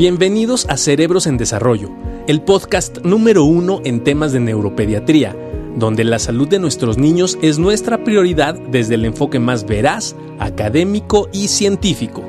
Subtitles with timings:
[0.00, 1.90] Bienvenidos a Cerebros en Desarrollo,
[2.26, 5.36] el podcast número uno en temas de neuropediatría,
[5.76, 11.28] donde la salud de nuestros niños es nuestra prioridad desde el enfoque más veraz, académico
[11.34, 12.22] y científico.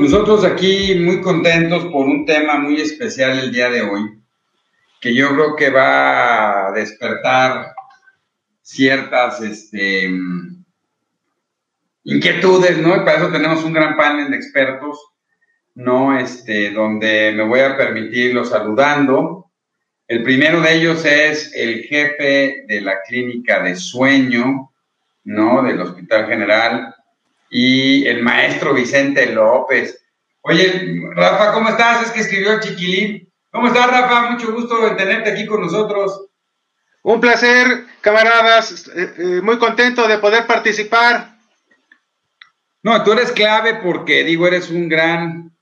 [0.00, 4.18] Nosotros aquí muy contentos por un tema muy especial el día de hoy,
[4.98, 7.66] que yo creo que va a despertar
[8.62, 10.08] ciertas este,
[12.04, 12.96] inquietudes, ¿no?
[12.96, 14.98] Y para eso tenemos un gran panel de expertos,
[15.74, 16.16] ¿no?
[16.18, 19.50] Este, donde me voy a permitirlo saludando.
[20.06, 24.70] El primero de ellos es el jefe de la clínica de sueño,
[25.24, 25.62] ¿no?
[25.62, 26.94] Del Hospital General,
[27.50, 30.04] y el maestro Vicente López.
[30.42, 32.06] Oye, Rafa, ¿cómo estás?
[32.06, 33.32] Es que escribió el Chiquilín.
[33.50, 34.32] ¿Cómo estás, Rafa?
[34.32, 36.26] Mucho gusto de tenerte aquí con nosotros.
[37.02, 38.88] Un placer, camaradas.
[38.88, 41.33] Eh, eh, muy contento de poder participar.
[42.84, 45.56] No, tú eres clave porque, digo, eres un gran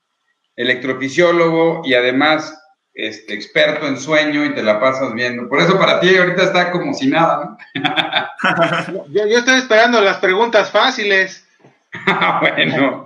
[0.57, 2.59] electrofisiólogo y además
[2.95, 5.49] este, experto en sueño y te la pasas viendo.
[5.49, 9.05] Por eso para ti ahorita está como si nada, ¿no?
[9.09, 11.47] yo, yo estoy esperando las preguntas fáciles.
[12.41, 13.05] bueno.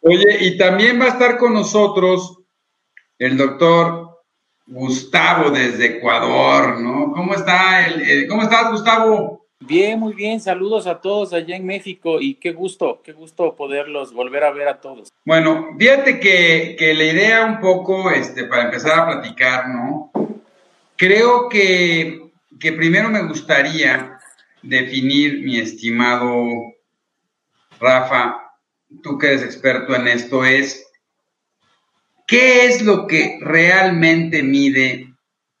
[0.00, 2.40] Oye, y también va a estar con nosotros
[3.18, 4.24] el doctor
[4.66, 7.12] Gustavo desde Ecuador, ¿no?
[7.12, 7.86] ¿Cómo está?
[7.86, 9.43] El, ¿Cómo estás, Gustavo?
[9.66, 10.40] Bien, muy bien.
[10.40, 14.68] Saludos a todos allá en México y qué gusto, qué gusto poderlos volver a ver
[14.68, 15.08] a todos.
[15.24, 20.12] Bueno, fíjate que, que la idea un poco, este, para empezar a platicar, ¿no?
[20.96, 24.18] Creo que, que primero me gustaría
[24.62, 26.46] definir, mi estimado
[27.80, 28.36] Rafa,
[29.02, 30.86] tú que eres experto en esto, es
[32.26, 35.13] ¿qué es lo que realmente mide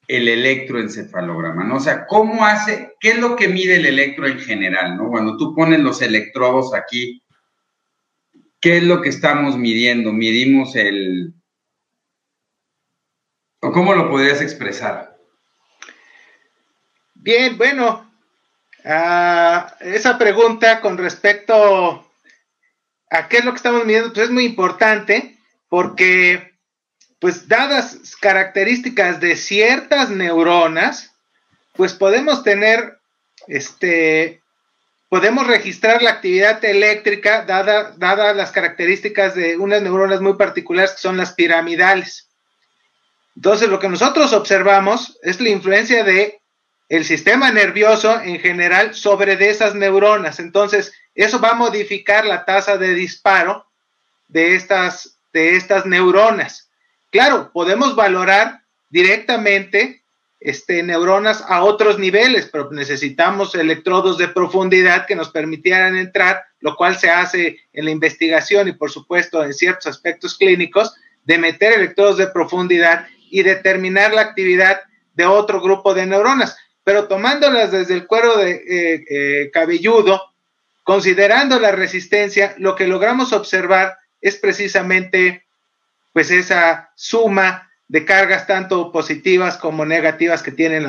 [0.08, 1.64] el electroencefalograma?
[1.64, 1.76] ¿no?
[1.76, 4.96] O sea, ¿cómo hace, qué es lo que mide el electro en general?
[4.96, 5.08] ¿no?
[5.08, 7.22] Cuando tú pones los electrodos aquí,
[8.60, 10.12] ¿qué es lo que estamos midiendo?
[10.12, 11.34] Midimos el...
[13.60, 15.16] ¿O cómo lo podrías expresar?
[17.14, 18.10] Bien, bueno,
[18.84, 22.06] uh, esa pregunta con respecto
[23.10, 25.38] a qué es lo que estamos midiendo, pues es muy importante
[25.68, 26.53] porque,
[27.20, 31.12] pues dadas características de ciertas neuronas,
[31.74, 32.98] pues podemos tener,
[33.46, 34.42] este,
[35.08, 40.98] podemos registrar la actividad eléctrica dadas dada las características de unas neuronas muy particulares que
[40.98, 42.28] son las piramidales.
[43.36, 46.40] Entonces, lo que nosotros observamos es la influencia de
[47.04, 50.38] sistema nervioso en general sobre de esas neuronas.
[50.38, 53.66] Entonces, eso va a modificar la tasa de disparo
[54.28, 56.63] de estas, de estas neuronas.
[57.14, 60.02] Claro, podemos valorar directamente
[60.40, 66.74] este, neuronas a otros niveles, pero necesitamos electrodos de profundidad que nos permitieran entrar, lo
[66.74, 70.92] cual se hace en la investigación y por supuesto en ciertos aspectos clínicos,
[71.22, 74.80] de meter electrodos de profundidad y determinar la actividad
[75.14, 76.56] de otro grupo de neuronas.
[76.82, 80.20] Pero tomándolas desde el cuero de, eh, eh, cabelludo,
[80.82, 85.43] Considerando la resistencia, lo que logramos observar es precisamente
[86.14, 90.86] pues esa suma de cargas tanto positivas como negativas que tienen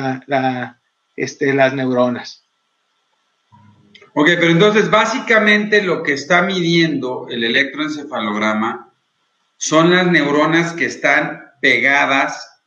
[1.16, 2.44] este, las neuronas.
[4.14, 8.94] Ok, pero entonces básicamente lo que está midiendo el electroencefalograma
[9.58, 12.62] son las neuronas que están pegadas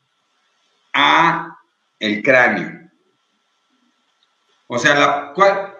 [0.94, 1.58] a
[1.98, 2.90] el cráneo.
[4.68, 5.34] O sea, la,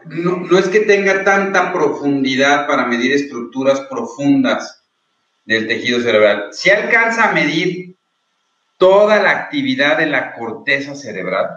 [0.06, 4.79] no, es que tenga tanta profundidad para medir estructuras profundas
[5.50, 6.50] del tejido cerebral.
[6.52, 7.96] Si alcanza a medir
[8.78, 11.50] toda la actividad de la corteza cerebral.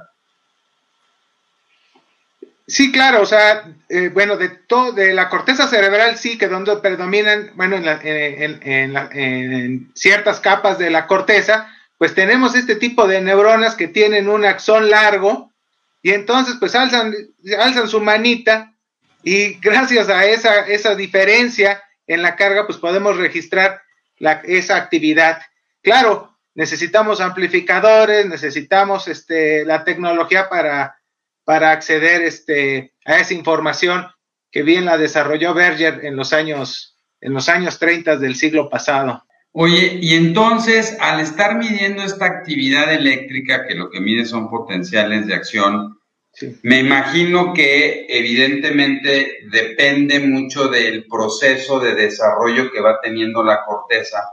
[2.66, 6.76] Sí, claro, o sea, eh, bueno, de todo, de la corteza cerebral sí, que donde
[6.76, 13.88] predominan, bueno, en ciertas capas de la corteza, pues tenemos este tipo de neuronas que
[13.88, 15.52] tienen un axón largo,
[16.00, 17.14] y entonces, pues alzan,
[17.58, 18.72] alzan su manita
[19.22, 23.81] y gracias a esa, esa diferencia en la carga, pues podemos registrar
[24.22, 25.42] la, esa actividad.
[25.82, 30.96] Claro, necesitamos amplificadores, necesitamos este, la tecnología para,
[31.44, 34.06] para acceder este, a esa información
[34.52, 39.24] que bien la desarrolló Berger en los años, en los años 30 del siglo pasado.
[39.50, 45.26] Oye, y entonces, al estar midiendo esta actividad eléctrica, que lo que mide son potenciales
[45.26, 45.98] de acción,
[46.62, 54.32] me imagino que evidentemente depende mucho del proceso de desarrollo que va teniendo la corteza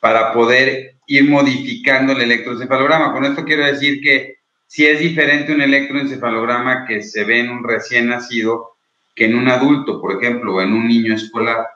[0.00, 3.12] para poder ir modificando el electroencefalograma.
[3.12, 7.62] Con esto quiero decir que si es diferente un electroencefalograma que se ve en un
[7.62, 8.72] recién nacido
[9.14, 11.68] que en un adulto, por ejemplo, o en un niño escolar.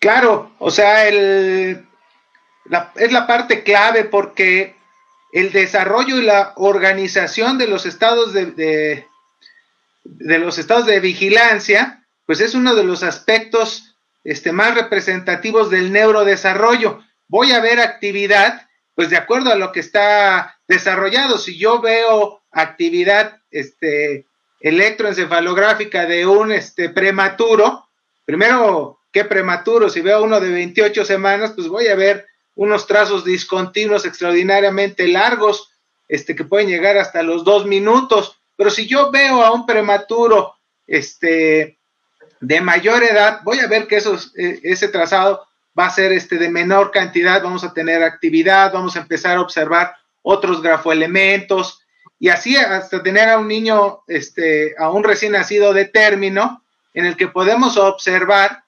[0.00, 1.86] Claro, o sea, el,
[2.96, 4.74] es la parte clave porque
[5.32, 9.04] el desarrollo y la organización de los estados de,
[10.04, 15.92] de, los estados de vigilancia, pues es uno de los aspectos este, más representativos del
[15.92, 17.02] neurodesarrollo.
[17.28, 21.38] Voy a ver actividad, pues de acuerdo a lo que está desarrollado.
[21.38, 24.26] Si yo veo actividad este,
[24.60, 27.86] electroencefalográfica de un este, prematuro,
[28.24, 29.90] primero, ¿qué prematuro?
[29.90, 32.26] Si veo uno de 28 semanas, pues voy a ver
[32.58, 35.70] unos trazos discontinuos extraordinariamente largos,
[36.08, 38.36] este, que pueden llegar hasta los dos minutos.
[38.56, 41.78] Pero si yo veo a un prematuro, este,
[42.40, 45.46] de mayor edad, voy a ver que esos, e, ese trazado
[45.78, 49.40] va a ser este de menor cantidad, vamos a tener actividad, vamos a empezar a
[49.40, 51.80] observar otros grafoelementos,
[52.18, 57.06] y así hasta tener a un niño, este, a un recién nacido de término, en
[57.06, 58.64] el que podemos observar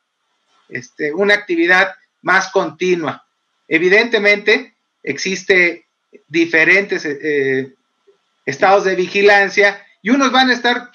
[0.68, 3.26] este, una actividad más continua.
[3.72, 4.74] Evidentemente,
[5.04, 5.86] existe
[6.26, 7.72] diferentes eh,
[8.44, 10.90] estados de vigilancia y unos van a estar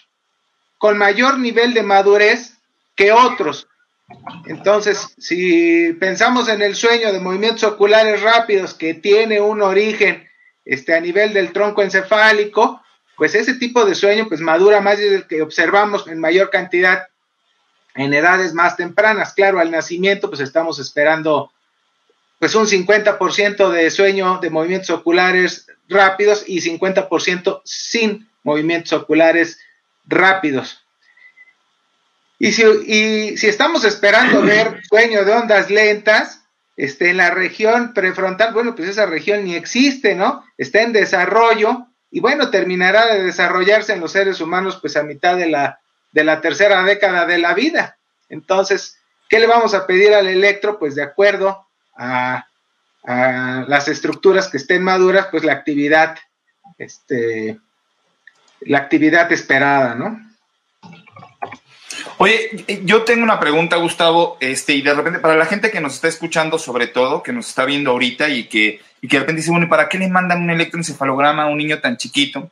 [0.77, 2.57] con mayor nivel de madurez
[2.94, 3.69] que otros.
[4.45, 10.27] Entonces, si pensamos en el sueño de movimientos oculares rápidos que tiene un origen
[10.66, 12.81] este, a nivel del tronco encefálico,
[13.16, 17.07] pues ese tipo de sueño pues madura más del que observamos en mayor cantidad
[17.95, 19.33] en edades más tempranas.
[19.33, 21.54] Claro, al nacimiento pues estamos esperando
[22.40, 29.60] pues un 50% de sueño de movimientos oculares rápidos y 50% sin movimientos oculares
[30.06, 30.86] rápidos.
[32.38, 36.42] Y si, y si estamos esperando ver sueño de ondas lentas,
[36.78, 40.44] este, en la región prefrontal, bueno, pues esa región ni existe, ¿no?
[40.58, 45.38] Está en desarrollo y bueno, terminará de desarrollarse en los seres humanos pues a mitad
[45.38, 45.80] de la,
[46.12, 47.98] de la tercera década de la vida.
[48.28, 48.98] Entonces,
[49.30, 50.78] ¿qué le vamos a pedir al electro?
[50.78, 51.64] Pues de acuerdo
[51.95, 52.45] a,
[53.68, 56.18] las estructuras que estén maduras, pues la actividad,
[56.80, 57.59] este,
[58.62, 60.19] la actividad esperada, ¿no?
[62.18, 65.95] Oye, yo tengo una pregunta, Gustavo, este, y de repente, para la gente que nos
[65.95, 69.41] está escuchando, sobre todo, que nos está viendo ahorita y que, y que de repente
[69.41, 72.51] dice, bueno, ¿y para qué le mandan un electroencefalograma a un niño tan chiquito?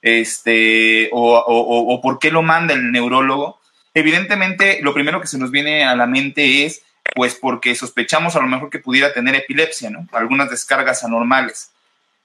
[0.00, 3.60] Este, o, o, o por qué lo manda el neurólogo?
[3.94, 6.82] Evidentemente, lo primero que se nos viene a la mente es,
[7.14, 10.06] pues, porque sospechamos a lo mejor que pudiera tener epilepsia, ¿no?
[10.12, 11.70] Algunas descargas anormales.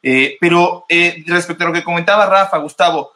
[0.03, 3.13] Eh, pero eh, respecto a lo que comentaba Rafa, Gustavo,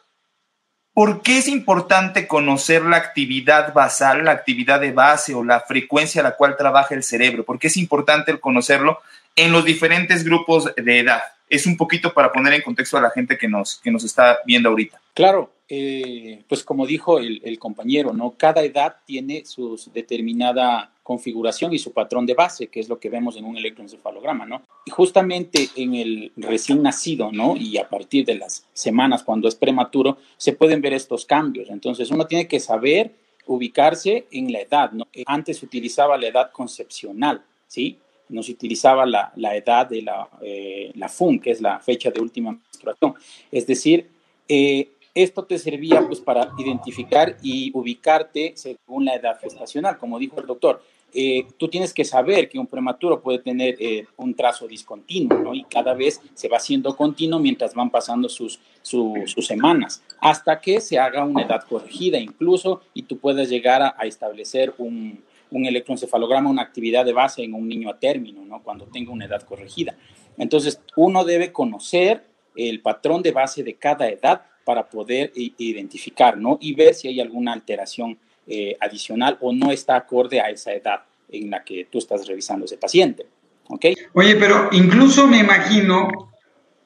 [0.94, 6.20] ¿Por qué es importante conocer la actividad basal, la actividad de base o la frecuencia
[6.20, 7.46] a la cual trabaja el cerebro?
[7.46, 9.00] ¿Por qué es importante el conocerlo
[9.38, 11.22] en los diferentes grupos de edad?
[11.48, 14.40] Es un poquito para poner en contexto a la gente que nos, que nos está
[14.46, 15.00] viendo ahorita.
[15.14, 18.36] Claro, eh, pues como dijo el, compañero, ¿no?
[18.38, 23.10] Cada edad tiene su determinada configuración y su patrón de base, que es lo que
[23.10, 24.64] vemos en un electroencefalograma, ¿no?
[24.86, 27.56] Y justamente en el recién nacido, ¿no?
[27.56, 31.70] Y a partir de las semanas, cuando es prematuro, se pueden ver estos cambios.
[31.70, 33.16] Entonces, uno tiene que saber
[33.46, 35.08] ubicarse en la edad, ¿no?
[35.26, 37.98] Antes se utilizaba la edad concepcional, ¿sí?
[38.28, 42.12] No se utilizaba la, la edad de la, eh, la FUN, que es la fecha
[42.12, 43.14] de última menstruación.
[43.50, 44.10] Es decir,
[44.50, 50.40] eh, esto te servía pues para identificar y ubicarte según la edad gestacional, como dijo
[50.40, 50.82] el doctor.
[51.14, 55.54] Eh, tú tienes que saber que un prematuro puede tener eh, un trazo discontinuo, ¿no?
[55.54, 60.80] Y cada vez se va haciendo continuo mientras van pasando sus, sus semanas, hasta que
[60.80, 65.66] se haga una edad corregida incluso y tú puedes llegar a, a establecer un, un,
[65.66, 68.64] electroencefalograma, una actividad de base en un niño a término, ¿no?
[68.64, 69.98] Cuando tenga una edad corregida.
[70.38, 72.24] Entonces, uno debe conocer
[72.56, 76.58] el patrón de base de cada edad para poder identificar, ¿no?
[76.62, 81.02] Y ver si hay alguna alteración eh, adicional o no está acorde a esa edad
[81.30, 83.26] en la que tú estás revisando ese paciente,
[83.68, 83.86] ¿ok?
[84.14, 86.10] Oye, pero incluso me imagino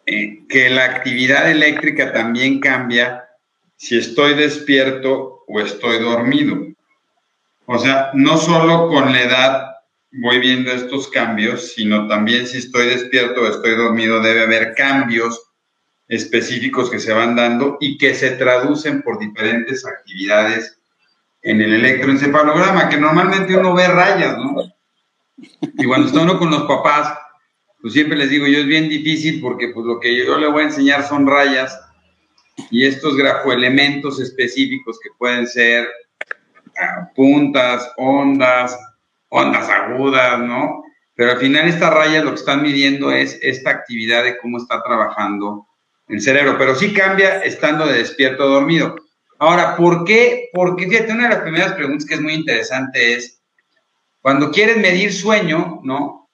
[0.06, 3.26] eh, que la actividad eléctrica también cambia
[3.76, 6.56] si estoy despierto o estoy dormido.
[7.66, 9.76] O sea, no solo con la edad
[10.12, 15.45] voy viendo estos cambios, sino también si estoy despierto o estoy dormido, debe haber cambios
[16.08, 20.80] específicos que se van dando y que se traducen por diferentes actividades
[21.42, 24.56] en el electroencefalograma, que normalmente uno ve rayas, ¿no?
[25.38, 27.18] Y cuando está uno con los papás,
[27.82, 30.64] pues siempre les digo, yo es bien difícil porque pues lo que yo le voy
[30.64, 31.80] a enseñar son rayas
[32.72, 35.88] y estos grafoelementos específicos que pueden ser
[36.82, 38.78] ah, puntas, ondas,
[39.30, 40.84] ondas agudas, ¿no?
[41.14, 44.82] Pero al final estas rayas lo que están midiendo es esta actividad de cómo está
[44.82, 45.68] trabajando
[46.08, 48.96] el cerebro, pero sí cambia estando de despierto o dormido.
[49.40, 50.50] Ahora, ¿por qué?
[50.54, 53.42] Porque fíjate, una de las primeras preguntas que es muy interesante es,
[54.22, 56.30] cuando quieres medir sueño, ¿no?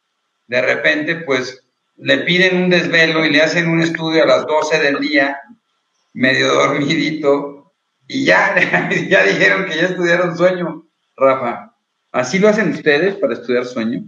[0.48, 1.66] De repente, pues,
[1.98, 5.40] le piden un desvelo y le hacen un estudio a las 12 del día,
[6.14, 7.74] medio dormidito,
[8.08, 8.56] y ya,
[9.10, 10.86] ya dijeron que ya estudiaron sueño,
[11.16, 11.76] Rafa.
[12.12, 14.04] ¿Así lo hacen ustedes para estudiar sueño?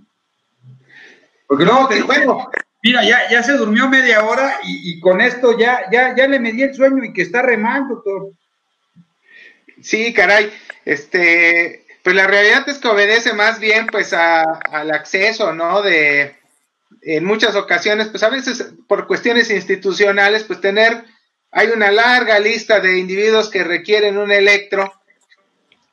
[1.48, 2.50] Porque luego te bueno,
[2.83, 6.61] mira, ya, ya se durmió media hora y, con esto ya, ya, ya le medí
[6.61, 8.31] el sueño y que está remando, doctor.
[9.81, 10.51] Sí, caray.
[10.85, 15.81] Este, pues la realidad es que obedece más bien pues al acceso, ¿no?
[15.81, 16.35] De,
[17.01, 21.05] en muchas ocasiones, pues a veces por cuestiones institucionales, pues tener,
[21.51, 24.93] hay una larga lista de individuos que requieren un electro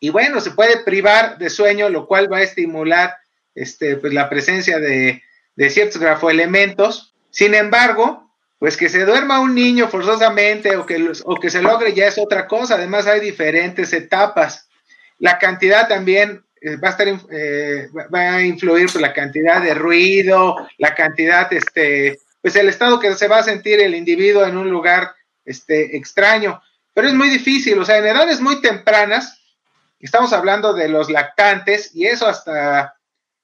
[0.01, 3.17] y bueno, se puede privar de sueño, lo cual va a estimular
[3.55, 5.23] este, pues la presencia de,
[5.61, 7.13] de ciertos grafoelementos.
[7.29, 11.93] Sin embargo, pues que se duerma un niño forzosamente o que, o que se logre
[11.93, 12.77] ya es otra cosa.
[12.77, 14.71] Además hay diferentes etapas.
[15.19, 19.75] La cantidad también eh, va a estar eh, va a influir por la cantidad de
[19.75, 24.57] ruido, la cantidad, este, pues el estado que se va a sentir el individuo en
[24.57, 25.13] un lugar
[25.45, 26.63] este, extraño.
[26.95, 29.43] Pero es muy difícil, o sea, en edades muy tempranas,
[29.99, 32.95] estamos hablando de los lactantes y eso hasta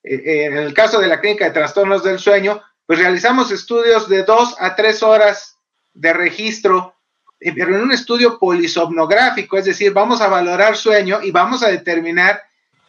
[0.06, 4.22] eh, en el caso de la clínica de trastornos del sueño, pues realizamos estudios de
[4.22, 5.58] dos a tres horas
[5.92, 6.94] de registro,
[7.40, 11.68] eh, pero en un estudio polisomnográfico, es decir, vamos a valorar sueño y vamos a
[11.68, 12.40] determinar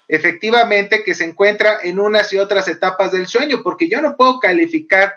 [0.08, 4.40] efectivamente que se encuentra en unas y otras etapas del sueño, porque yo no puedo
[4.40, 5.16] calificar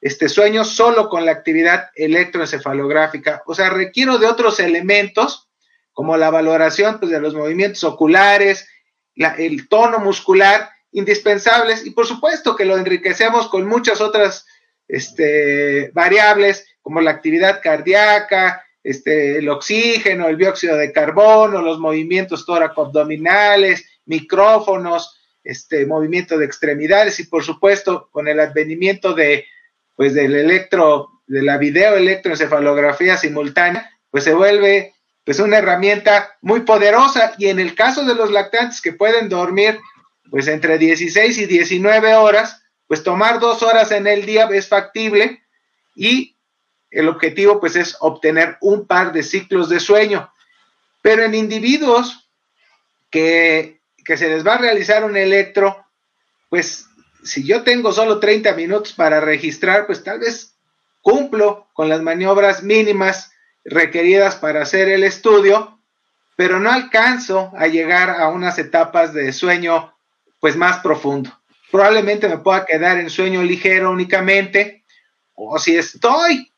[0.00, 5.48] este sueño solo con la actividad electroencefalográfica, o sea, requiero de otros elementos
[5.92, 8.68] como la valoración pues, de los movimientos oculares,
[9.16, 14.46] el tono muscular indispensables y por supuesto que lo enriquecemos con muchas otras
[14.88, 22.46] este, variables como la actividad cardíaca, este, el oxígeno, el dióxido de carbono, los movimientos
[22.46, 29.46] tóraco-abdominales, micrófonos, este, movimiento de extremidades y por supuesto con el advenimiento de,
[29.96, 34.94] pues, del electro, de la videoelectroencefalografía simultánea, pues se vuelve
[35.24, 39.78] pues una herramienta muy poderosa y en el caso de los lactantes que pueden dormir
[40.30, 45.42] pues entre 16 y 19 horas, pues tomar dos horas en el día es factible
[45.94, 46.36] y
[46.90, 50.32] el objetivo pues es obtener un par de ciclos de sueño.
[51.02, 52.28] Pero en individuos
[53.10, 55.84] que, que se les va a realizar un electro,
[56.48, 56.86] pues
[57.22, 60.54] si yo tengo solo 30 minutos para registrar, pues tal vez
[61.00, 63.32] cumplo con las maniobras mínimas
[63.64, 65.78] requeridas para hacer el estudio,
[66.36, 69.94] pero no alcanzo a llegar a unas etapas de sueño
[70.40, 71.30] pues más profundo.
[71.70, 74.84] Probablemente me pueda quedar en sueño ligero únicamente,
[75.34, 76.52] o si estoy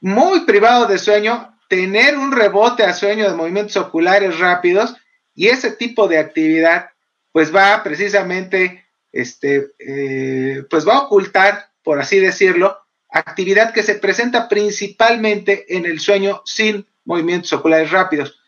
[0.00, 4.94] muy privado de sueño, tener un rebote a sueño de movimientos oculares rápidos
[5.34, 6.90] y ese tipo de actividad
[7.32, 12.78] pues va precisamente, este, eh, pues va a ocultar, por así decirlo,
[13.10, 18.40] actividad que se presenta principalmente en el sueño sin movimientos oculares rápidos.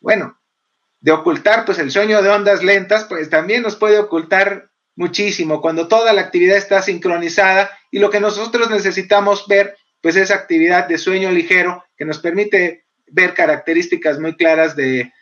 [0.00, 0.36] Bueno,
[1.04, 5.86] de ocultar pues el sueño de ondas lentas, pues también nos puede ocultar muchísimo cuando
[5.86, 10.96] toda la actividad está sincronizada y lo que nosotros necesitamos ver pues es actividad de
[10.96, 15.12] sueño ligero que nos permite ver características muy claras de,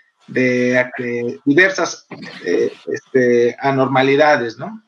[1.45, 2.07] diversas
[2.45, 4.85] eh, este, anormalidades, ¿no?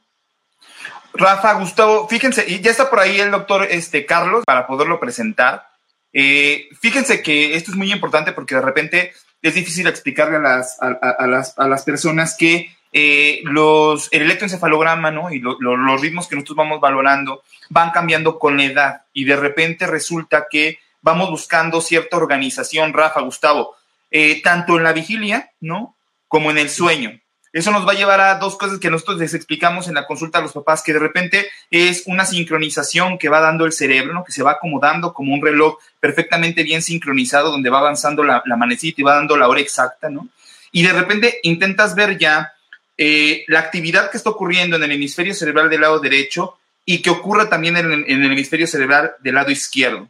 [1.13, 5.67] Rafa, Gustavo, fíjense, y ya está por ahí el doctor este, Carlos para poderlo presentar.
[6.13, 9.13] Eh, fíjense que esto es muy importante porque de repente
[9.45, 15.11] es difícil explicarle a las, a, las, a las personas que eh, los, el electroencefalograma
[15.11, 15.31] ¿no?
[15.31, 19.87] y los ritmos que nosotros vamos valorando van cambiando con la edad y de repente
[19.87, 23.77] resulta que vamos buscando cierta organización, Rafa, Gustavo,
[24.11, 25.95] eh, tanto en la vigilia ¿no?
[26.27, 27.21] como en el sueño.
[27.55, 30.41] Eso nos va a llevar a dos cosas que nosotros les explicamos en la consulta
[30.41, 34.25] a los papás, que de repente es una sincronización que va dando el cerebro, ¿no?
[34.25, 39.01] que se va acomodando como un reloj perfectamente bien sincronizado, donde va avanzando la, manecita
[39.01, 40.29] y va dando la hora exacta, ¿no?
[40.73, 42.53] Y de repente intentas ver ya
[42.99, 47.11] eh, la actividad que está ocurriendo en el hemisferio cerebral del lado derecho y que
[47.11, 50.09] ocurre también en el hemisferio cerebral del lado izquierdo,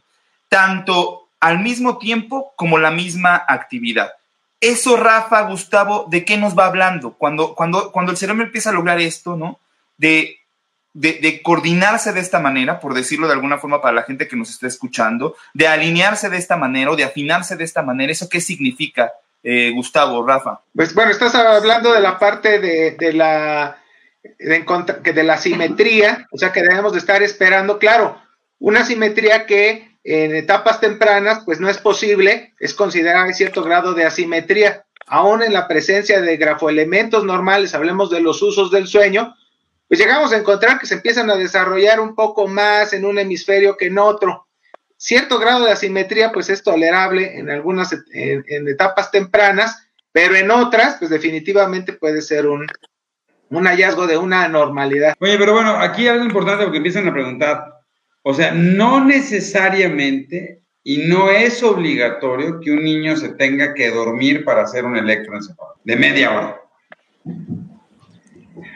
[0.49, 4.13] tanto al mismo tiempo como la misma actividad.
[4.65, 7.13] Eso, Rafa, Gustavo, ¿de qué nos va hablando?
[7.13, 9.59] Cuando, cuando, cuando el cerebro empieza a lograr esto, ¿no?
[9.95, 10.39] De,
[10.93, 14.49] de, coordinarse de esta manera, por decirlo de alguna forma para la gente que nos
[14.49, 18.41] está escuchando, de alinearse de esta manera o de afinarse de esta manera, ¿eso qué
[18.41, 20.61] significa, eh, Gustavo, Rafa?
[20.73, 23.77] Pues bueno, estás hablando de la parte de, de la
[24.39, 28.19] de, de la simetría, o sea que debemos de estar esperando, claro,
[28.57, 34.05] una simetría que en etapas tempranas, pues no es posible, es considerar cierto grado de
[34.05, 34.85] asimetría.
[35.07, 39.35] Aún en la presencia de grafoelementos normales, hablemos de los usos del sueño,
[39.87, 43.77] pues llegamos a encontrar que se empiezan a desarrollar un poco más en un hemisferio
[43.77, 44.47] que en otro.
[44.95, 50.97] Cierto grado de asimetría, pues es tolerable en algunas en, etapas tempranas, pero en otras,
[50.99, 52.67] pues definitivamente puede ser un,
[53.49, 55.15] un hallazgo de una anormalidad.
[55.19, 57.74] Oye, pero bueno, aquí algo importante porque empiezan a preguntar,
[58.27, 64.43] o sea, no necesariamente y no es obligatorio que un niño se tenga que dormir
[64.43, 66.61] para hacer un electroencefalograma de media hora.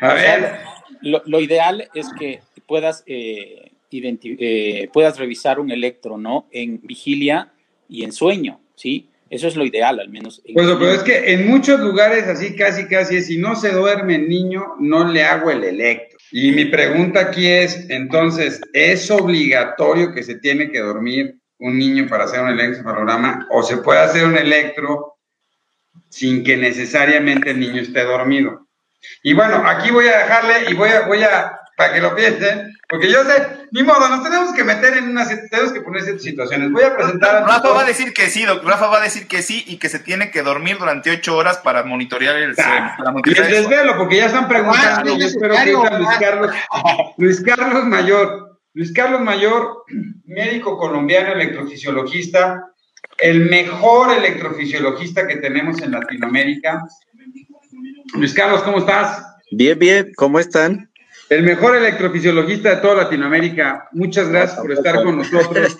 [0.02, 0.60] A ver.
[1.02, 6.48] Lo, ideal es que puedas, eh, eh, puedas revisar un electro, ¿no?
[6.52, 7.52] En vigilia
[7.88, 9.10] y en sueño, ¿sí?
[9.32, 10.44] Eso es lo ideal, al menos.
[10.54, 14.16] Bueno, pero es que en muchos lugares así casi casi es, si no se duerme
[14.16, 16.19] el niño, no le hago el electro.
[16.32, 22.08] Y mi pregunta aquí es, entonces, ¿es obligatorio que se tiene que dormir un niño
[22.08, 25.18] para hacer un electrocardiograma o se puede hacer un electro
[26.10, 28.68] sin que necesariamente el niño esté dormido?
[29.24, 32.78] Y bueno, aquí voy a dejarle y voy a, voy a, para que lo piensen,
[32.90, 36.24] porque yo sé, ni modo, nos tenemos que meter en unas, tenemos que poner ciertas
[36.24, 36.74] situaciones.
[36.74, 39.42] Voy a presentar a Rafa va a decir que sí, Rafa va a decir que
[39.42, 43.96] sí y que se tiene que dormir durante ocho horas para monitorear el ah, desvelo,
[43.96, 45.18] porque ya están preguntando.
[45.18, 46.52] yo espero que Luis Carlos,
[47.16, 49.86] Luis Carlos Mayor, Luis Carlos Mayor,
[50.26, 52.74] médico colombiano, electrofisiologista,
[53.20, 56.84] el mejor electrofisiologista que tenemos en Latinoamérica.
[58.16, 59.26] Luis Carlos, ¿cómo estás?
[59.52, 60.89] Bien, bien, ¿cómo están?
[61.30, 63.88] El mejor electrofisiologista de toda Latinoamérica.
[63.92, 65.78] Muchas gracias por estar con nosotros.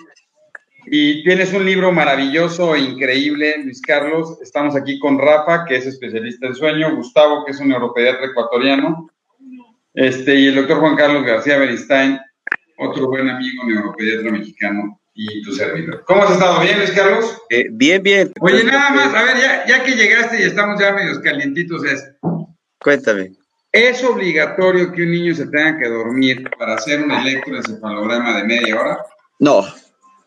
[0.86, 4.38] Y tienes un libro maravilloso e increíble, Luis Carlos.
[4.42, 9.10] Estamos aquí con Rafa, que es especialista en sueño, Gustavo, que es un neuropediatra ecuatoriano,
[9.94, 12.18] este, y el doctor Juan Carlos García Beristain,
[12.78, 16.02] otro buen amigo neuropediatra mexicano, y tu servidor.
[16.06, 16.60] ¿Cómo has estado?
[16.60, 17.38] ¿Bien, Luis Carlos?
[17.50, 18.32] Eh, bien, bien.
[18.40, 22.10] Oye, nada más, a ver, ya, ya que llegaste y estamos ya medios calientitos, es...
[22.80, 23.32] Cuéntame.
[23.72, 28.80] ¿Es obligatorio que un niño se tenga que dormir para hacer un electroencefalograma de media
[28.80, 28.98] hora?
[29.38, 29.64] No,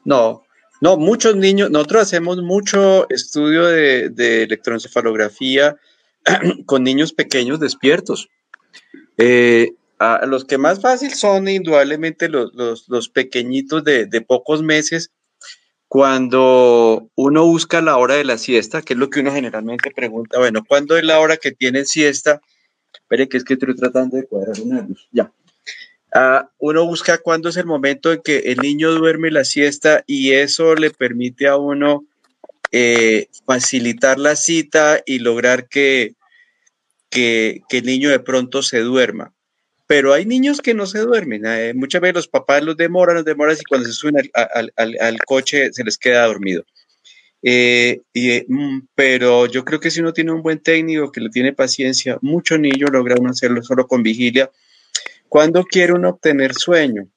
[0.06, 0.44] no,
[0.80, 5.76] no, muchos niños, nosotros hacemos mucho estudio de, electroencefalografía
[6.66, 8.30] con niños pequeños despiertos.
[9.18, 9.72] Eh,
[10.26, 15.12] los que más fácil son indudablemente los, los, pequeñitos de, de, pocos meses,
[15.88, 20.40] cuando uno busca la hora de la siesta, que es lo que uno generalmente pregunta,
[20.40, 22.42] bueno, ¿cuándo es la hora que tienen siesta?
[23.30, 25.08] Que es que estoy tratando de cuadrar una luz.
[25.12, 25.32] Ya.
[26.16, 30.32] Ah, uno busca cuándo es el momento en que el niño duerme la siesta y
[30.32, 32.06] eso le permite a uno
[32.72, 36.14] eh, facilitar la cita y lograr que,
[37.10, 39.34] que, el niño de pronto se duerma.
[39.88, 41.44] Pero hay niños que no se duermen.
[41.46, 45.72] Eh, muchas veces los papás los demoran, los demoran y cuando se suben al coche
[45.72, 46.64] se les queda dormido.
[47.46, 51.30] Eh, y, mm, pero yo creo que si uno tiene un buen técnico que le
[51.30, 54.50] tiene paciencia, mucho niño logra uno hacerlo solo con vigilia.
[55.28, 57.08] ¿Cuándo quiere uno obtener sueño?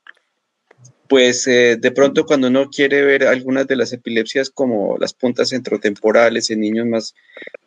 [1.09, 5.51] Pues eh, de pronto cuando uno quiere ver algunas de las epilepsias como las puntas
[5.51, 7.15] centrotemporales en niños más,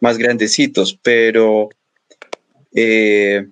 [0.01, 1.69] más grandecitos, pero
[2.75, 3.47] eh,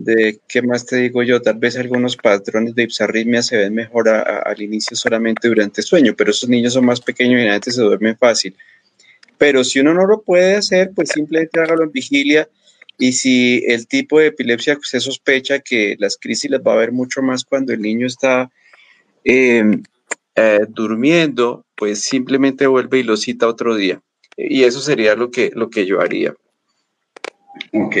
[0.00, 4.08] de qué más te digo yo, tal vez algunos patrones de hipsarritmia se ven mejor
[4.08, 7.82] al inicio solamente durante el sueño, pero esos niños son más pequeños y antes se
[7.82, 8.56] duermen fácil.
[9.36, 12.48] Pero si uno no lo puede hacer, pues simplemente hágalo en vigilia
[12.96, 16.92] y si el tipo de epilepsia usted sospecha que las crisis las va a haber
[16.92, 18.50] mucho más cuando el niño está
[19.22, 19.82] em,
[20.34, 24.00] eh, durmiendo, pues simplemente vuelve y lo cita otro día.
[24.34, 26.34] Y eso sería lo que, lo que yo haría.
[27.72, 27.96] Ok,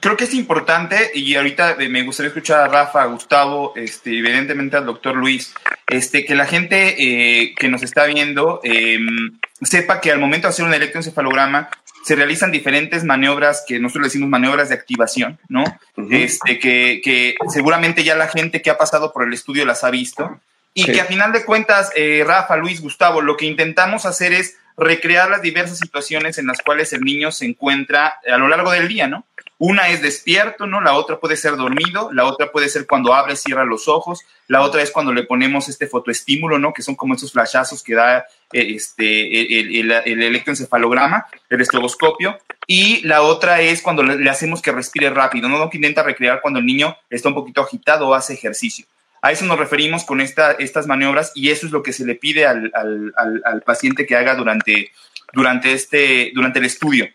[0.00, 4.76] Creo que es importante y ahorita me gustaría escuchar a Rafa, a Gustavo, este, evidentemente
[4.76, 5.54] al doctor Luis,
[5.86, 10.50] este, que la gente eh, que nos está viendo em, sepa que al momento de
[10.50, 11.70] hacer un electroencefalograma
[12.04, 15.64] se realizan diferentes maniobras que nosotros decimos maniobras de activación, ¿no?
[16.10, 19.90] este, que, que, seguramente ya la gente que ha pasado por el estudio las ha
[19.90, 20.38] visto
[20.78, 24.58] y que a final de cuentas, eh, Rafa, Luis, Gustavo, lo que intentamos hacer es
[24.76, 28.86] recrear las diversas situaciones en las cuales el niño se encuentra a lo largo del
[28.86, 29.24] día, ¿no?
[29.58, 30.82] Una es despierto, ¿no?
[30.82, 34.20] La otra puede ser dormido, la otra puede ser cuando abre y cierra los ojos,
[34.48, 36.74] la otra es cuando le ponemos este fotoestímulo, ¿no?
[36.74, 43.22] Que son como esos flashazos que da eh, este, el, electroencefalograma, el estroboscopio, y la
[43.22, 45.70] otra es cuando le, hacemos que respire rápido, ¿no?
[45.70, 48.84] Que intenta recrear cuando el niño está un poquito agitado o hace ejercicio.
[49.22, 52.14] A eso nos referimos con esta, estas maniobras y eso es lo que se le
[52.14, 54.92] pide al, al, al paciente que haga durante,
[55.32, 57.08] durante, este, durante el estudio.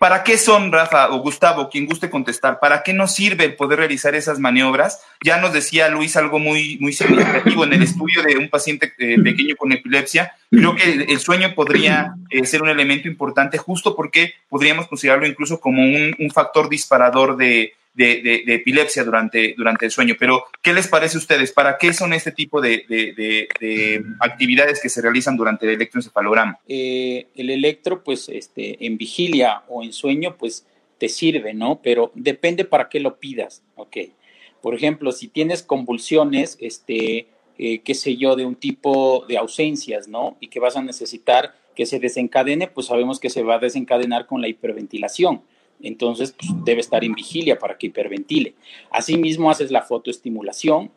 [0.00, 3.80] ¿Para qué son, Rafa o Gustavo, quien guste contestar, para qué nos sirve el poder
[3.80, 5.02] realizar esas maniobras?
[5.22, 9.20] Ya nos decía Luis algo muy, muy significativo en el estudio de un paciente eh,
[9.22, 10.32] pequeño con epilepsia.
[10.50, 15.60] Creo que el, sueño podría eh, ser un elemento importante justo porque podríamos considerarlo incluso
[15.60, 20.14] como un factor disparador de, de, epilepsia durante, durante el sueño.
[20.18, 21.52] Pero, ¿qué les parece a ustedes?
[21.52, 23.48] ¿Para qué son este tipo de,
[24.20, 26.58] actividades que se realizan durante el electroencefalograma?
[26.68, 30.66] Eh, el electro, pues, este, en vigilia o en sueño, pues,
[30.98, 31.80] te sirve, ¿no?
[31.82, 33.96] Pero depende para qué lo pidas, ¿ok?
[34.60, 37.26] Por ejemplo, si tienes convulsiones, este,
[37.58, 40.36] eh, qué sé yo, de un tipo de ausencias, ¿no?
[40.40, 44.26] Y que vas a necesitar que se desencadene, pues sabemos que se va a desencadenar
[44.26, 45.42] con la hiperventilación
[45.82, 48.54] entonces pues, debe estar en vigilia para que hiperventile.
[48.90, 50.90] Asimismo, haces la fotoestimulación,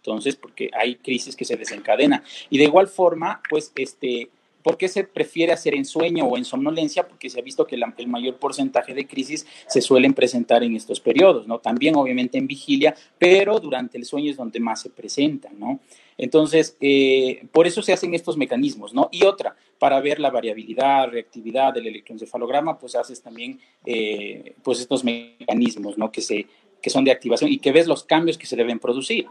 [0.00, 2.22] entonces, porque hay crisis que se desencadenan.
[2.48, 4.30] Y de igual forma, pues, este,
[4.62, 7.06] ¿por qué se prefiere hacer en sueño o en somnolencia?
[7.06, 11.00] Porque se ha visto que el mayor porcentaje de crisis se suelen presentar en estos
[11.00, 11.58] periodos, ¿no?
[11.58, 15.80] También, obviamente, en vigilia, pero durante el sueño es donde más se presentan, ¿no?
[16.22, 19.08] Entonces, eh, por eso se hacen estos mecanismos, ¿no?
[19.10, 25.02] Y otra, para ver la variabilidad, reactividad del electroencefalograma, pues haces también eh, pues estos
[25.02, 26.12] mecanismos, ¿no?
[26.12, 26.46] Que, se,
[26.82, 29.28] que son de activación y que ves los cambios que se deben producir.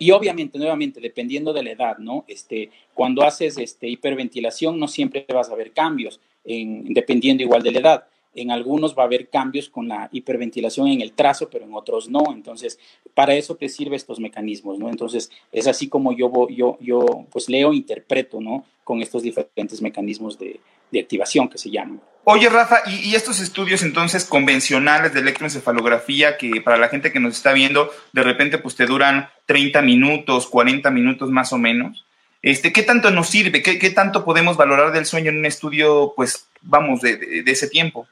[0.00, 2.24] Y obviamente, nuevamente, dependiendo de la edad, ¿no?
[2.26, 7.70] Este, cuando haces este, hiperventilación, no siempre vas a ver cambios, en, dependiendo igual de
[7.70, 11.64] la edad en algunos va a haber cambios con la hiperventilación en el trazo, pero
[11.64, 12.32] en otros no.
[12.32, 12.78] Entonces,
[13.14, 14.88] para eso te sirven estos mecanismos, ¿no?
[14.88, 18.64] Entonces, es así como yo, yo, yo pues leo, interpreto, ¿no?
[18.84, 20.60] Con estos diferentes mecanismos de,
[20.98, 22.02] activación que se llaman.
[22.24, 27.18] Oye, Rafa, ¿y, ¿y, estos estudios entonces convencionales de electroencefalografía que para la gente que
[27.18, 32.04] nos está viendo, de repente pues te duran 30 minutos, 40 minutos más o menos?
[32.42, 33.62] Este, ¿Qué tanto nos sirve?
[33.62, 37.68] ¿Qué, qué tanto podemos valorar del sueño en un estudio, pues, vamos, de, de ese
[37.68, 38.06] tiempo?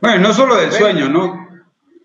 [0.00, 1.48] Bueno, no solo del sueño, ¿no?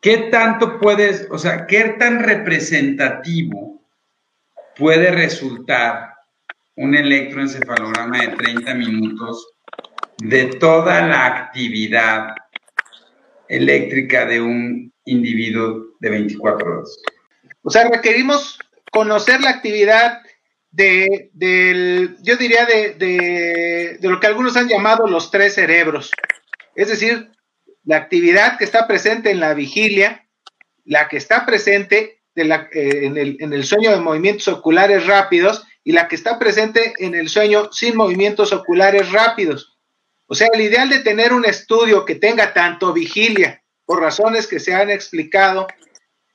[0.02, 3.82] ¿Qué tanto puedes, o sea, qué tan representativo
[4.76, 6.14] puede resultar
[6.76, 9.48] un electroencefalograma de 30 minutos
[10.20, 12.36] de toda la actividad
[13.48, 16.98] eléctrica de un individuo de 24 horas?
[17.64, 18.60] O sea, requerimos
[18.92, 20.22] conocer la actividad
[20.72, 26.12] de, del, yo diría, de, de, de lo que algunos han llamado los tres cerebros.
[26.76, 27.32] Es decir,
[27.88, 30.28] la actividad que está presente en la vigilia,
[30.84, 36.16] la que está presente eh, en, el, sueño de movimientos oculares rápidos y la que
[36.16, 39.78] está presente en el sueño sin movimientos oculares rápidos.
[40.26, 44.60] O sea, el ideal de tener un estudio que tenga tanto vigilia, por razones que
[44.60, 45.66] se han explicado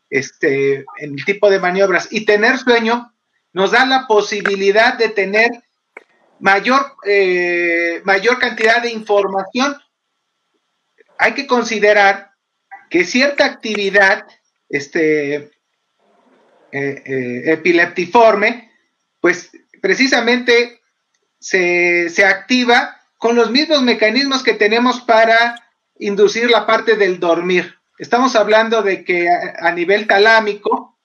[0.08, 3.12] este, en el tipo de maniobras, y tener sueño,
[3.52, 5.50] nos da la posibilidad de tener
[6.40, 9.76] mayor, eh, mayor cantidad de información
[11.22, 12.32] hay que considerar
[12.90, 14.26] que cierta actividad
[14.68, 15.50] este, eh,
[16.72, 18.72] eh, epileptiforme,
[19.20, 20.80] pues precisamente
[21.38, 25.54] se, activa con los mismos mecanismos que tenemos para
[26.00, 27.72] inducir la parte del dormir.
[27.98, 30.98] Estamos hablando de que a, nivel talámico,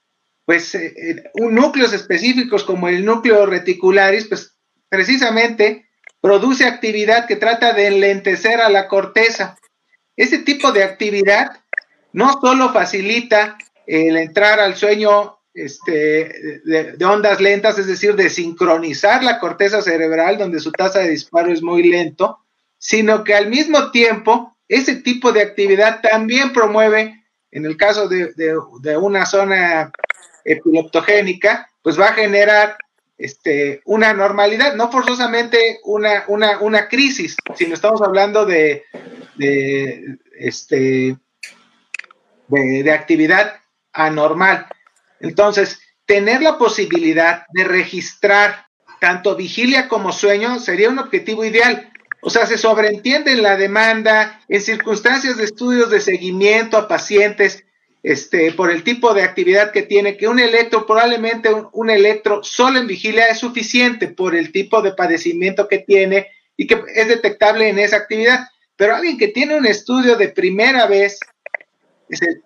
[0.46, 4.58] pues eh, un núcleos específicos como el núcleo reticularis, pues
[4.90, 5.88] precisamente
[6.22, 9.58] produce actividad que trata de enlentecer a la corteza.
[10.18, 11.52] Ese tipo de actividad
[12.12, 19.24] no solo facilita el entrar al sueño este, de, ondas lentas, es decir, de sincronizar
[19.24, 22.40] la corteza cerebral donde su tasa de disparo es muy lento,
[22.78, 28.98] sino que al mismo tiempo ese tipo de actividad también promueve, en el caso de,
[28.98, 29.92] una zona
[30.44, 32.78] epileptogénica, pues va a generar
[33.18, 38.84] este, una normalidad, no forzosamente una, una, una crisis, sino estamos hablando de,
[39.36, 41.18] de, este,
[42.48, 43.56] de, actividad
[43.92, 44.68] anormal.
[45.20, 48.68] Entonces, tener la posibilidad de registrar
[49.00, 51.92] tanto vigilia como sueño sería un objetivo ideal.
[52.22, 57.64] O sea, se sobreentiende en la demanda, en circunstancias de estudios de seguimiento a pacientes,
[58.04, 62.80] este, por el tipo de actividad que tiene, que un electro, probablemente un, electro solo
[62.80, 67.70] en vigilia es suficiente por el tipo de padecimiento que tiene y que es detectable
[67.70, 68.48] en esa actividad.
[68.76, 71.20] Pero alguien que tiene un estudio de primera vez,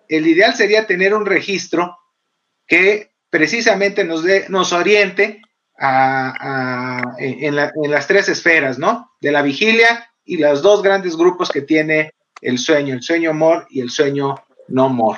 [0.08, 1.96] el, ideal sería tener un registro
[2.66, 5.42] que precisamente nos, nos oriente
[7.18, 9.12] en, las tres esferas, ¿no?
[9.20, 13.66] De la vigilia y los dos grandes grupos que tiene el sueño, el sueño mor
[13.70, 14.34] y el sueño
[14.68, 15.16] no mor.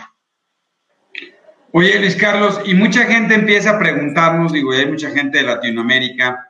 [1.76, 6.48] Oye, Luis Carlos, y mucha gente empieza a preguntarnos, digo, hay mucha gente de Latinoamérica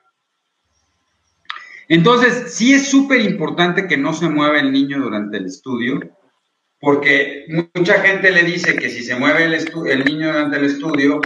[1.89, 5.99] Entonces, sí es súper importante que no se mueva el niño durante el estudio,
[6.79, 11.23] porque mucha gente le dice que si se mueve el, el niño durante el estudio,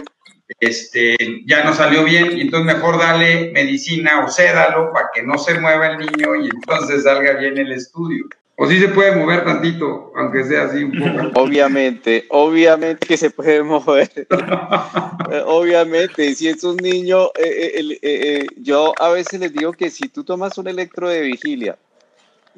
[0.61, 5.37] este, ya no salió bien, y entonces mejor dale medicina o cédalo para que no
[5.37, 8.29] se mueva el niño y entonces salga bien el estudio.
[8.61, 11.31] O sí se puede mover tantito, aunque sea así un poco.
[11.39, 14.27] Obviamente, obviamente que se puede mover.
[15.45, 20.09] obviamente, si es un niño, eh, eh, eh, yo a veces les digo que si
[20.09, 21.77] tú tomas un electro de vigilia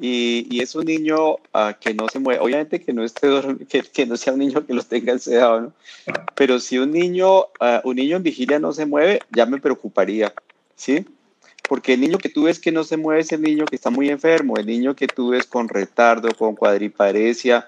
[0.00, 3.28] y, es un niño uh, que no se mueve, obviamente que no esté
[3.68, 5.72] que, que, no sea un niño que los tenga sedado, ¿no?
[6.34, 10.32] Pero si un niño, uh, un niño en vigilia no se mueve, ya me preocuparía,
[10.74, 11.06] ¿sí?
[11.68, 13.90] Porque el niño que tú ves que no se mueve es el niño que está
[13.90, 17.66] muy enfermo, el niño que tú ves con retardo, con cuadriparesia,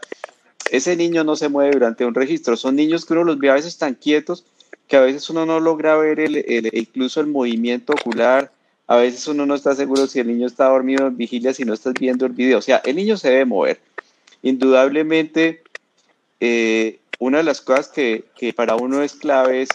[0.71, 2.57] ese niño no se mueve durante un registro.
[2.57, 4.45] Son niños que uno los ve a veces tan quietos
[4.89, 8.53] que a veces uno no logra ver el, el, incluso el movimiento ocular,
[8.87, 11.73] a veces uno no está seguro si el niño está dormido en vigilia si no
[11.73, 12.59] estás viendo el video.
[12.59, 13.81] O sea, el niño se debe mover.
[14.43, 15.63] Indudablemente,
[16.41, 19.71] eh, una de las cosas que, que, para uno es clave es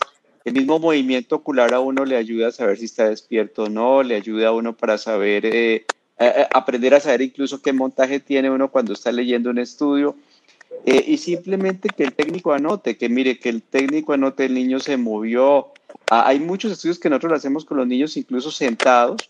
[0.49, 4.01] el mismo movimiento ocular a uno le ayuda a saber si está despierto o no,
[4.01, 5.85] le ayuda a uno para saber, eh,
[6.51, 10.15] aprender a saber incluso qué montaje tiene uno cuando está leyendo un estudio.
[10.88, 14.79] Eh, y simplemente que el técnico anote, que mire, que el técnico anote, el niño
[14.79, 15.67] se movió,
[16.09, 19.29] hay muchos estudios que nosotros lo hacemos con los niños incluso sentados.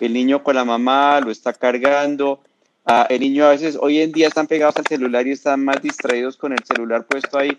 [0.00, 2.40] El niño con la mamá lo está cargando.
[2.86, 5.80] Ah, el niño a veces, hoy en día están pegados al celular y están más
[5.80, 7.56] distraídos con el celular puesto ahí.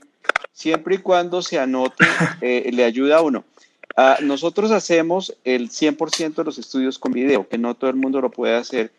[0.53, 2.05] Siempre y cuando se anote,
[2.41, 3.43] eh, le ayuda a uno.
[3.97, 8.21] Ah, nosotros hacemos el 100% de los estudios con video, que no todo el mundo
[8.21, 8.91] lo puede hacer.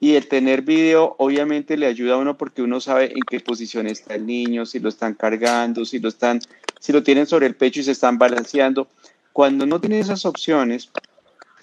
[0.00, 3.86] Y el tener video obviamente le ayuda a uno porque uno sabe en qué posición
[3.86, 6.40] está el niño, si lo están cargando, si lo están,
[6.80, 8.88] si lo tienen sobre el pecho y se están balanceando.
[9.32, 10.90] Cuando no tiene esas opciones,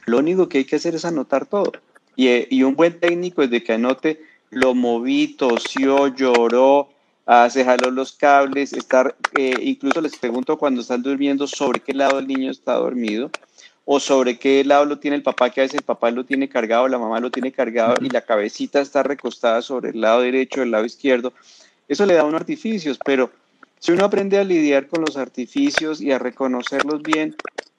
[0.05, 1.73] lo único que hay que hacer es anotar todo.
[2.15, 6.89] Y, y un buen técnico es de que anote lo moví, tosió, lloró,
[7.25, 11.93] ah, se jaló los cables, estar, eh, incluso les pregunto cuando están durmiendo sobre qué
[11.93, 13.31] lado el niño está dormido
[13.83, 16.49] o sobre qué lado lo tiene el papá, que a veces el papá lo tiene
[16.49, 20.63] cargado, la mamá lo tiene cargado y la cabecita está recostada sobre el lado derecho,
[20.63, 21.33] el lado izquierdo.
[21.87, 23.29] Eso le da unos artificios, pero
[23.79, 27.35] si uno aprende a lidiar con los artificios y a reconocerlos bien,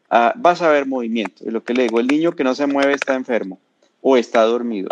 [0.09, 1.45] Ah, vas a ver movimiento.
[1.45, 3.59] Es lo que le digo, el niño que no se mueve está enfermo
[4.09, 4.89] o está dormido.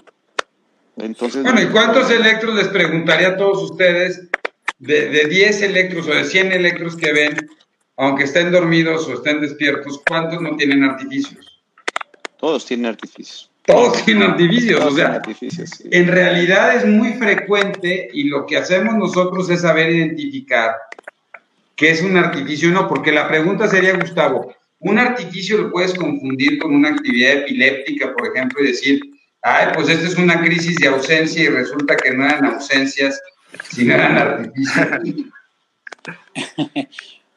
[0.96, 4.28] Entonces, bueno, ¿y cuántos electros les preguntaría a todos ustedes
[4.80, 7.48] de, de 10 electros o de 100 electros que ven,
[7.96, 11.62] aunque estén dormidos o estén despiertos, cuántos no tienen artificios?
[12.40, 13.48] Todos tienen artificios.
[13.64, 15.22] Todos tienen artificios, o sea,
[15.90, 20.74] en realidad es muy frecuente y lo que hacemos nosotros es saber identificar
[21.76, 25.94] qué es un artificio o no, porque la pregunta sería, Gustavo, un artificio lo puedes
[25.94, 29.00] confundir con una actividad epiléptica, por ejemplo, y decir,
[29.42, 33.20] ay, pues esta es una crisis de ausencia y resulta que no eran ausencias,
[33.70, 34.86] sino eran artificios.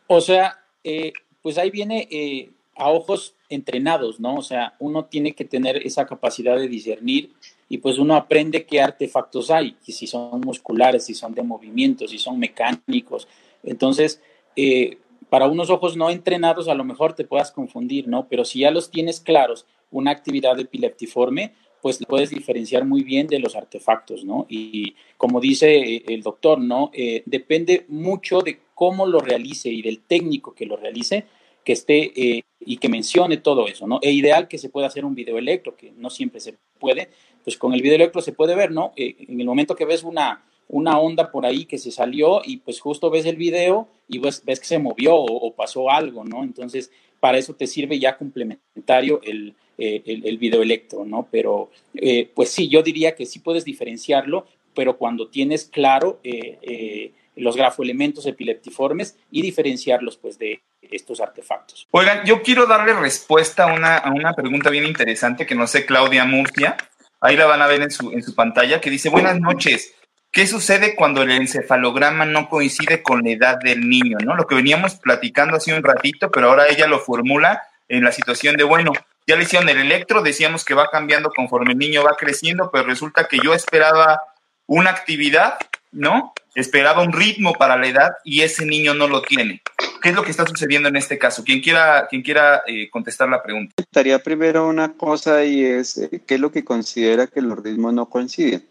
[0.08, 4.36] o sea, eh, pues ahí viene eh, a ojos entrenados, ¿no?
[4.36, 7.32] O sea, uno tiene que tener esa capacidad de discernir
[7.70, 12.10] y pues uno aprende qué artefactos hay, y si son musculares, si son de movimiento,
[12.10, 13.28] si son mecánicos.
[13.64, 14.22] Entonces,
[14.56, 14.98] eh,
[15.30, 18.28] para unos ojos no entrenados a lo mejor te puedas confundir, ¿no?
[18.30, 23.40] Pero si ya los tienes claros, una actividad epileptiforme, pues puedes diferenciar muy bien de
[23.40, 24.46] los artefactos, ¿no?
[24.50, 26.92] Y como dice eh, el doctor, ¿no?
[26.94, 31.26] Eh, depende mucho de cómo lo realice y del técnico que lo realice,
[31.64, 34.00] que esté eh, y que mencione todo eso, ¿no?
[34.02, 37.10] E ideal que se pueda hacer un video electro, que no siempre se puede,
[37.44, 38.94] pues con el video electro se puede ver, ¿no?
[38.96, 42.80] en el momento que ves una, una onda por ahí que se salió y pues
[42.80, 46.44] justo ves el video y ves, ves que se movió o, pasó algo, ¿no?
[46.44, 51.28] Entonces, para eso te sirve ya complementario el, eh, el, video electro, ¿no?
[51.32, 57.12] Pero, eh, pues sí, yo diría que sí puedes diferenciarlo, pero cuando tienes claro eh,
[57.36, 61.88] los grafoelementos epileptiformes y diferenciarlos, pues, de estos artefactos.
[61.92, 65.86] Oigan, yo quiero darle respuesta a una, a una pregunta bien interesante que no sé
[65.86, 66.78] Claudia Murcia,
[67.20, 69.94] ahí la van a ver en su, en su pantalla, que dice, buenas noches,
[70.32, 74.18] ¿Qué sucede cuando el encefalograma no coincide con la edad del niño?
[74.24, 74.36] ¿no?
[74.36, 78.56] Lo que veníamos platicando hace un ratito, pero ahora ella lo formula en la situación
[78.56, 78.92] de, bueno,
[79.26, 82.86] ya le hicieron el electro, decíamos que va cambiando conforme el niño va creciendo, pero
[82.86, 84.22] resulta que yo esperaba
[84.68, 85.58] una actividad,
[85.92, 86.34] ¿no?
[86.56, 89.62] Esperaba un ritmo para la edad y ese niño no lo tiene.
[90.02, 91.44] ¿Qué es lo que está sucediendo en este caso?
[91.44, 93.74] Quien quiera, quien quiera eh, contestar la pregunta.
[93.78, 97.94] Estaría primero una cosa y es, eh, ¿qué es lo que considera que los ritmos
[97.94, 98.66] no coinciden?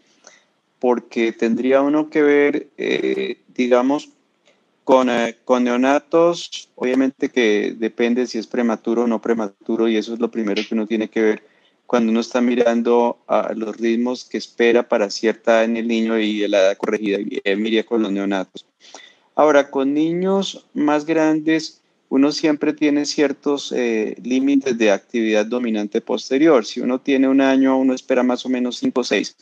[0.86, 4.10] Porque tendría uno que ver, eh, digamos,
[4.84, 10.14] con, eh, con, neonatos, obviamente que depende si es prematuro o no prematuro, y eso
[10.14, 11.42] es lo primero que uno tiene que ver.
[11.86, 16.20] cuando uno está mirando a los ritmos que espera para cierta edad en el niño
[16.20, 17.18] y la edad corregida,
[17.56, 18.64] miría con los neonatos.
[19.34, 26.64] Ahora, con niños más grandes, uno siempre tiene ciertos eh, límites de actividad dominante posterior.
[26.64, 29.36] Si uno tiene un año, uno espera más o menos 5 o 6.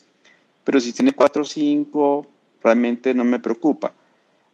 [0.65, 2.27] Pero si tiene 4 o 5,
[2.63, 3.93] realmente no me preocupa.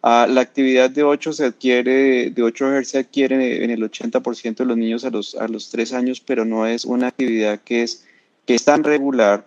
[0.03, 4.57] Ah, la actividad de 8 se adquiere, de 8 Hz se adquiere en el 80%
[4.57, 7.83] de los niños a los, a los 3 años, pero no es una actividad que
[7.83, 8.05] es,
[8.47, 9.45] que es tan regular.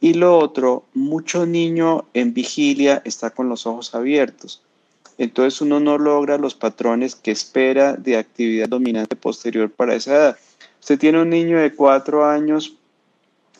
[0.00, 4.62] Y lo otro, mucho niño en vigilia está con los ojos abiertos.
[5.18, 10.38] Entonces uno no logra los patrones que espera de actividad dominante posterior para esa edad.
[10.80, 12.74] Usted tiene un niño de 4 años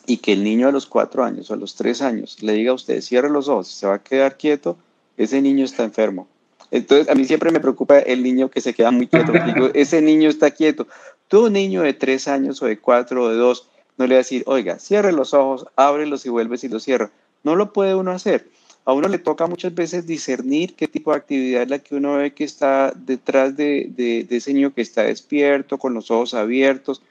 [0.07, 2.71] y que el niño a los 4 años o a los 3 años le diga
[2.71, 4.77] a usted, cierre los ojos, se va a quedar quieto,
[5.17, 6.27] ese niño está enfermo.
[6.71, 9.31] Entonces, a mí siempre me preocupa el niño que se queda muy quieto.
[9.31, 10.87] Digo, ese niño está quieto.
[11.27, 14.25] Tú, niño de tres años o de cuatro o de dos, no le vas a
[14.25, 17.11] decir, oiga, cierre los ojos, ábrelos y vuelves y los cierra.
[17.43, 18.47] No lo puede uno hacer.
[18.85, 22.17] A uno le toca muchas veces discernir qué tipo de actividad es la que uno
[22.17, 27.01] ve que está detrás de, de, ese niño que está despierto, con los ojos abiertos.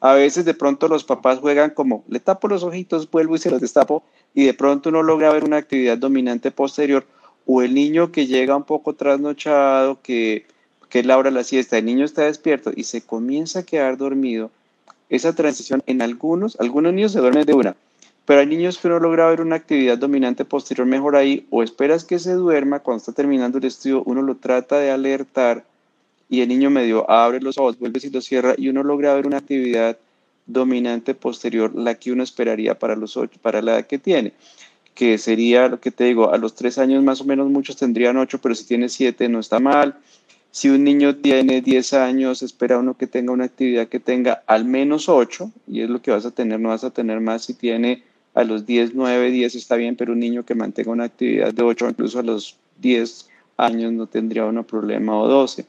[0.00, 3.50] A veces de pronto los papás juegan como, le tapo los ojitos, vuelvo y se
[3.50, 4.02] los destapo,
[4.34, 7.06] y de pronto uno logra ver una actividad dominante posterior
[7.46, 10.46] o el niño que llega un poco trasnochado, que,
[10.88, 13.62] que es la hora de la siesta, el niño está despierto y se comienza a
[13.62, 14.50] quedar dormido,
[15.08, 17.76] esa transición en algunos, algunos niños se duermen de una,
[18.24, 22.04] pero hay niños que no logra ver una actividad dominante posterior mejor ahí, o esperas
[22.04, 25.64] que se duerma, cuando está terminando el estudio, uno lo trata de alertar
[26.28, 29.26] y el niño medio abre los ojos, vuelve y lo cierra, y uno logra ver
[29.26, 29.98] una actividad
[30.46, 34.32] dominante posterior, la que uno esperaría para, los ocho, para la edad que tiene
[35.00, 38.18] que sería lo que te digo, a los tres años más o menos muchos tendrían
[38.18, 39.96] ocho, pero si tiene siete no está mal.
[40.50, 44.66] Si un niño tiene diez años, espera uno que tenga una actividad que tenga al
[44.66, 47.54] menos ocho, y es lo que vas a tener, no vas a tener más si
[47.54, 48.02] tiene
[48.40, 51.62] a los diez, nueve, diez está bien, pero un niño que mantenga una actividad de
[51.62, 55.66] ocho, incluso a los diez años no tendría uno problema o doce.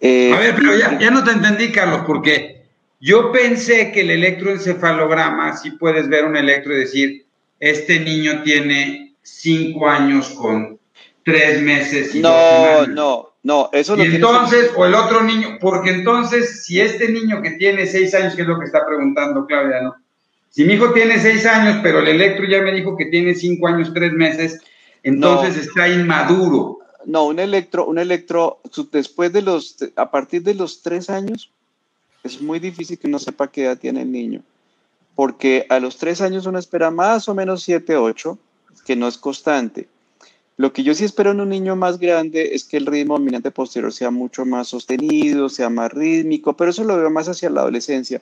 [0.00, 2.64] Eh, a ver, pero ya, ya no te entendí, Carlos, porque
[3.00, 7.26] yo pensé que el electroencefalograma, si puedes ver un electro y decir,
[7.60, 10.78] este niño tiene cinco años con
[11.24, 12.14] tres meses.
[12.14, 14.04] Y no, no, no, eso no.
[14.04, 18.34] Y entonces, o el otro niño, porque entonces, si este niño que tiene seis años,
[18.34, 19.94] que es lo que está preguntando Claudia, ¿no?
[20.54, 23.66] Si mi hijo tiene seis años, pero el electro ya me dijo que tiene cinco
[23.66, 24.60] años, tres meses,
[25.02, 26.78] entonces está inmaduro.
[27.04, 28.60] No, un electro, un electro,
[28.92, 31.50] después de los, a partir de los tres años,
[32.22, 34.42] es muy difícil que uno sepa qué edad tiene el niño
[35.14, 38.38] porque a los tres años uno espera más o menos siete, ocho,
[38.84, 39.88] que no es constante.
[40.56, 43.50] Lo que yo sí espero en un niño más grande es que el ritmo dominante
[43.50, 47.62] posterior sea mucho más sostenido, sea más rítmico, pero eso lo veo más hacia la
[47.62, 48.20] adolescencia.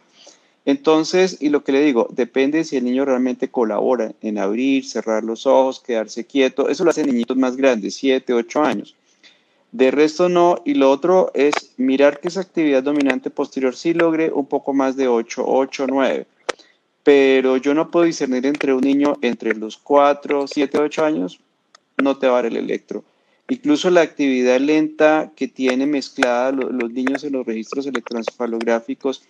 [0.64, 5.25] Entonces, y lo que le digo, depende si el niño realmente colabora en abrir, cerrar
[5.25, 6.68] los ojos, quedarse quieto.
[6.68, 8.94] Eso lo hacen niñitos más grandes, siete, ocho años.
[9.72, 10.62] De resto no.
[10.64, 14.96] Y lo otro es mirar que esa actividad dominante posterior sí logre un poco más
[14.96, 16.27] de ocho, ocho, nueve
[17.03, 21.40] pero yo no puedo discernir entre un niño entre los 4, 7, 8 años,
[21.98, 23.05] no te va a dar el electro.
[23.48, 29.22] Incluso la actividad lenta que tiene mezclada los, niños en los registros electroencefalográficos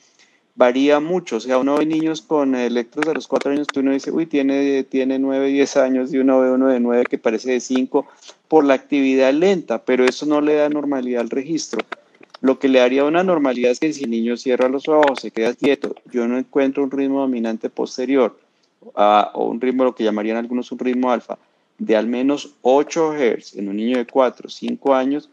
[0.55, 1.37] varía mucho.
[1.37, 4.27] O sea, uno ve niños con electros de los 4 años que uno dice, uy,
[4.27, 8.07] tiene, tiene 9, 10 años, y uno ve uno de 9 que parece de 5
[8.49, 11.81] por la actividad lenta, pero eso no le da normalidad al registro.
[12.41, 15.31] Lo que le daría una normalidad es que si el niño cierra los ojos, se
[15.31, 18.37] queda quieto, yo no encuentro un ritmo dominante posterior
[18.83, 21.38] uh, o un ritmo, lo que llamarían algunos un ritmo alfa,
[21.79, 25.31] de al menos 8 Hz en un niño de 4 o 5 años,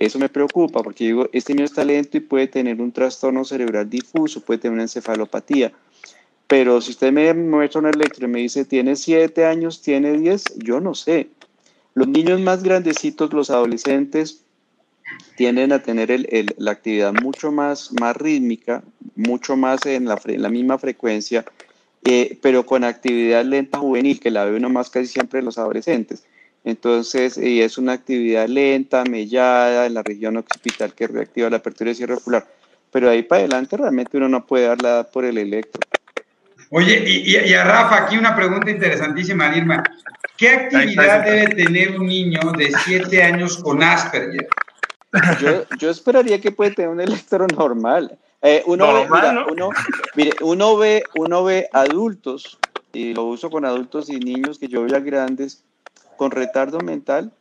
[0.00, 3.88] eso me preocupa porque digo, este niño está lento y puede tener un trastorno cerebral
[3.88, 5.72] difuso, puede tener una encefalopatía.
[6.46, 10.56] Pero si usted me muestra un electro y me dice, tiene 7 años, tiene 10,
[10.56, 11.28] yo no sé.
[11.92, 14.42] Los niños más grandecitos, los adolescentes,
[15.36, 18.82] tienden a tener el, la actividad mucho más, más rítmica,
[19.16, 21.44] mucho más en la, la misma frecuencia,
[22.04, 25.58] eh, pero con actividad lenta juvenil, que la ve uno más casi siempre en los
[25.58, 26.24] adolescentes.
[26.64, 31.90] Entonces, y es una actividad lenta, mellada, en la región occipital que reactiva la apertura
[31.90, 32.46] y cierre ocular.
[32.92, 35.80] Pero ahí para adelante realmente uno no puede dar la edad por el electro.
[36.70, 39.82] Oye, y, y, a Rafa, aquí una pregunta interesantísima, Irma.
[40.36, 44.48] ¿Qué actividad debe tener un niño de 7 años con Asperger?
[45.40, 48.16] Yo, yo esperaría que puede tener un electro normal.
[48.42, 49.08] Eh, uno, ve,
[49.50, 49.70] uno,
[50.14, 52.58] mire, uno, ve, uno ve adultos,
[52.92, 55.64] y lo uso con adultos y niños que yo veo grandes,
[56.20, 57.32] con retardo mental,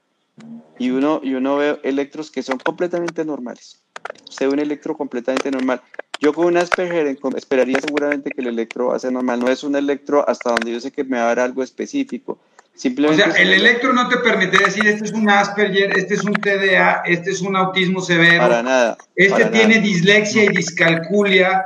[0.78, 3.82] y uno, y uno ve electros que son completamente normales.
[4.30, 5.82] Se ve un electro completamente normal.
[6.22, 9.42] Yo con un Asperger esperaría seguramente que el electro va a ser normal.
[9.42, 12.40] No es un electro hasta donde yo sé que me va a dar algo específico.
[12.74, 16.24] Simplemente o sea, el electro no te permite decir, este es un Asperger, este es
[16.24, 18.40] un TDA, este es un autismo severo.
[18.40, 18.98] Para nada.
[19.14, 21.66] Este tiene dislexia y discalculia.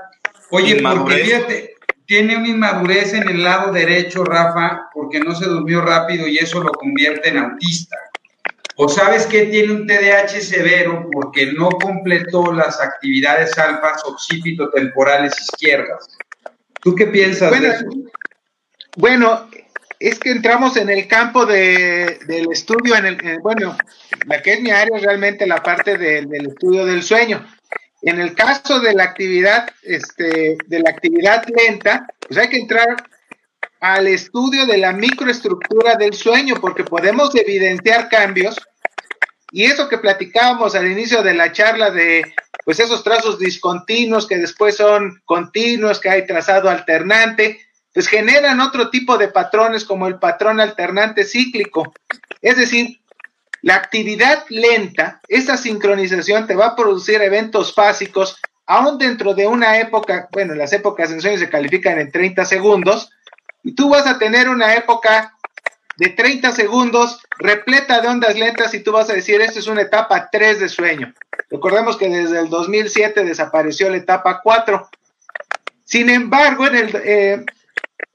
[0.50, 1.73] Oye, porque fíjate,
[2.06, 6.62] tiene una inmadurez en el lado derecho, Rafa, porque no se durmió rápido y eso
[6.62, 7.98] lo convierte en autista.
[8.76, 16.18] O sabes que tiene un TDAH severo porque no completó las actividades alfas occipito-temporales izquierdas.
[16.82, 17.86] ¿Tú qué piensas bueno, de eso?
[18.98, 19.50] Bueno,
[20.00, 23.78] es que entramos en el campo de, del estudio, en el, bueno,
[24.26, 27.46] la que es mi área es realmente la parte del estudio del sueño.
[28.04, 32.98] En el caso de la actividad, este, de la actividad lenta, pues hay que entrar
[33.80, 38.60] al estudio de la microestructura del sueño, porque podemos evidenciar cambios.
[39.52, 42.34] Y eso que platicábamos al inicio de la charla de,
[42.66, 47.62] pues esos trazos discontinuos que después son continuos, que hay trazado alternante,
[47.94, 51.94] pues generan otro tipo de patrones como el patrón alternante cíclico.
[52.42, 53.00] Es decir,
[53.64, 59.80] la actividad lenta, esa sincronización te va a producir eventos básicos, aún dentro de una
[59.80, 63.10] época, bueno, las épocas en sueño se califican en 30 segundos,
[63.64, 65.34] y tú vas a tener una época
[65.96, 69.84] de 30 segundos repleta de ondas lentas y tú vas a decir, esta es una
[69.84, 71.14] etapa 3 de sueño.
[71.50, 74.90] Recordemos que desde el 2007 desapareció la etapa 4.
[75.86, 77.46] Sin embargo, en el, eh,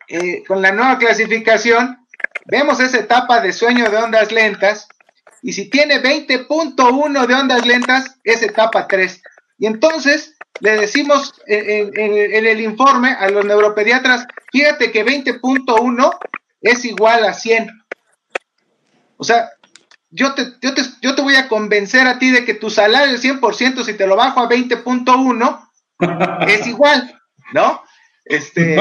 [0.09, 2.07] eh, con la nueva clasificación,
[2.45, 4.89] vemos esa etapa de sueño de ondas lentas
[5.43, 9.23] y si tiene 20.1 de ondas lentas, es etapa 3.
[9.59, 16.19] Y entonces le decimos en, el informe a los neuropediatras, fíjate que 20.1
[16.61, 17.71] es igual a 100.
[19.17, 19.51] O sea,
[20.11, 23.15] yo te, yo, te, yo te voy a convencer a ti de que tu salario
[23.15, 25.69] es 100% si te lo bajo a 20.1
[26.49, 27.21] es igual,
[27.53, 27.83] ¿no?
[28.25, 28.77] Este,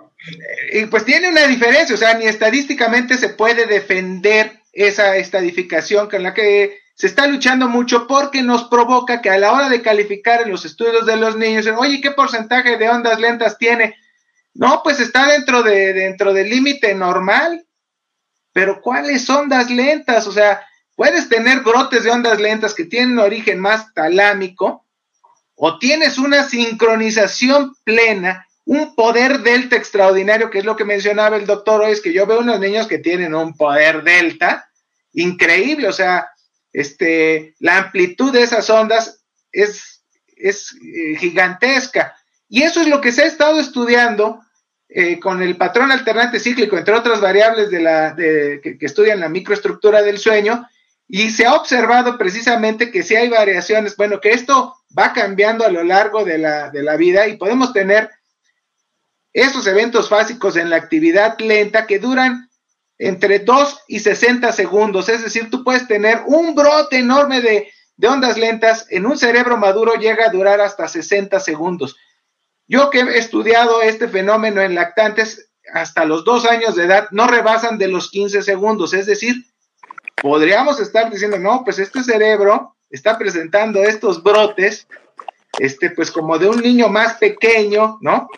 [0.72, 6.22] y pues tiene una diferencia, o sea, ni estadísticamente se puede defender esa estadificación con
[6.22, 10.42] la que se está luchando mucho porque nos provoca que a la hora de calificar
[10.42, 13.96] en los estudios de los niños, oye, ¿qué porcentaje de ondas lentas tiene?
[14.54, 17.66] No, pues está dentro de dentro del límite normal.
[18.52, 20.26] Pero ¿cuáles ondas lentas?
[20.26, 20.62] O sea,
[20.94, 24.86] puedes tener brotes de ondas lentas que tienen origen más talámico
[25.54, 31.46] o tienes una sincronización plena, un poder delta extraordinario, que es lo que mencionaba el
[31.46, 34.68] doctor hoy, es que yo veo unos niños que tienen un poder delta
[35.12, 36.30] increíble, o sea,
[36.72, 40.02] este, la amplitud de esas ondas es,
[40.36, 42.16] es eh, gigantesca.
[42.48, 44.40] Y eso es lo que se ha estado estudiando
[44.88, 49.28] eh, con el patrón alternante cíclico, entre otras variables de la, de, que, estudian la
[49.28, 50.66] microestructura del sueño,
[51.08, 55.70] y se ha observado precisamente que si hay variaciones, bueno, que esto va cambiando a
[55.70, 58.10] lo largo de la, de la vida y podemos tener
[59.32, 62.50] esos eventos básicos en la actividad lenta que duran
[62.98, 65.08] entre 2 y 60 segundos.
[65.08, 67.72] Es decir, tú puedes tener un brote enorme de,
[68.06, 71.96] ondas lentas en un cerebro maduro llega a durar hasta 60 segundos.
[72.66, 77.26] Yo que he estudiado este fenómeno en lactantes hasta los dos años de edad, no
[77.26, 78.92] rebasan de los 15 segundos.
[78.92, 79.46] Es decir,
[80.20, 84.86] podríamos estar diciendo, no, pues este cerebro está presentando estos brotes,
[85.58, 88.28] este, pues como de un niño más pequeño, ¿no?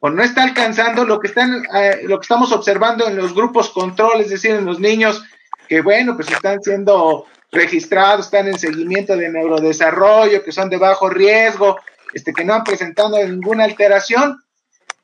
[0.00, 3.70] O no está alcanzando lo que están eh, lo que estamos observando en los grupos
[3.70, 5.22] control, es decir, en los niños
[5.68, 11.08] que bueno, pues están siendo registrados, están en seguimiento de neurodesarrollo, que son de bajo
[11.08, 11.78] riesgo,
[12.14, 14.42] este que no han presentado ninguna alteración.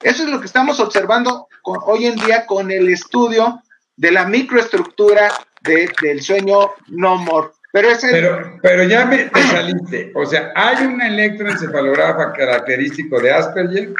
[0.01, 3.63] Eso es lo que estamos observando hoy en día con el estudio
[3.97, 5.33] de la microestructura
[5.63, 7.49] del sueño no more.
[7.73, 10.13] Pero, pero, pero ya me, saliste.
[10.15, 13.95] O sea, ¿hay un electroencefalograma característico de Asperger?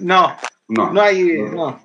[0.00, 0.36] No,
[0.68, 1.80] no, no hay, no.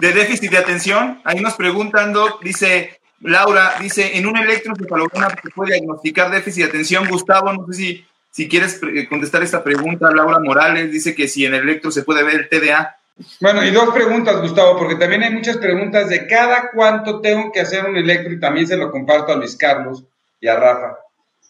[0.00, 5.74] De déficit de atención, ahí nos preguntan, dice Laura, dice, en un electroencefalograma se puede
[5.74, 7.08] diagnosticar déficit de atención.
[7.08, 10.10] Gustavo, no sé si, si quieres contestar esta pregunta.
[10.10, 12.96] Laura Morales dice que si en el electro se puede ver el TDA.
[13.40, 17.60] Bueno, y dos preguntas, Gustavo, porque también hay muchas preguntas de cada cuánto tengo que
[17.60, 20.02] hacer un electro y también se lo comparto a Luis Carlos
[20.40, 20.96] y a Rafa.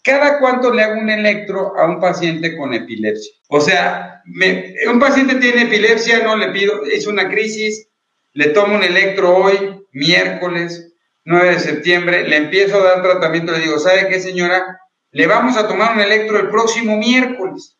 [0.03, 3.33] ¿Cada cuánto le hago un electro a un paciente con epilepsia?
[3.49, 4.23] O sea,
[4.91, 7.89] un paciente tiene epilepsia, no le pido, es una crisis,
[8.33, 10.93] le tomo un electro hoy, miércoles
[11.25, 14.81] 9 de septiembre, le empiezo a dar tratamiento, le digo, ¿sabe qué señora?
[15.13, 17.77] Le vamos a tomar un electro el próximo miércoles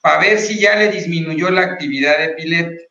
[0.00, 2.88] para ver si ya le disminuyó la actividad epiléptica.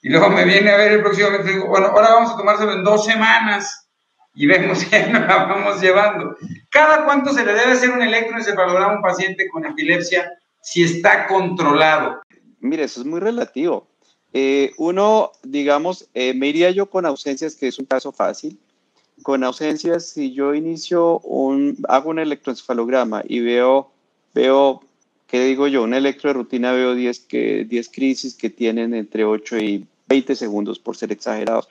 [0.00, 2.36] Y luego me viene a ver el próximo mes y digo, bueno, ahora vamos a
[2.36, 3.88] tomárselo en dos semanas
[4.34, 6.36] y vemos si nos la vamos llevando.
[6.74, 11.28] ¿Cada cuánto se le debe hacer un electroencefalograma a un paciente con epilepsia si está
[11.28, 12.20] controlado?
[12.58, 13.86] Mire, eso es muy relativo.
[14.32, 18.58] Eh, uno, digamos, eh, me iría yo con ausencias, que es un caso fácil.
[19.22, 23.92] Con ausencias, si yo inicio un, hago un electroencefalograma y veo,
[24.34, 24.82] veo,
[25.28, 25.84] ¿qué digo yo?
[25.84, 30.34] Un electro de rutina, veo 10, que, 10 crisis que tienen entre 8 y 20
[30.34, 31.68] segundos, por ser exagerados.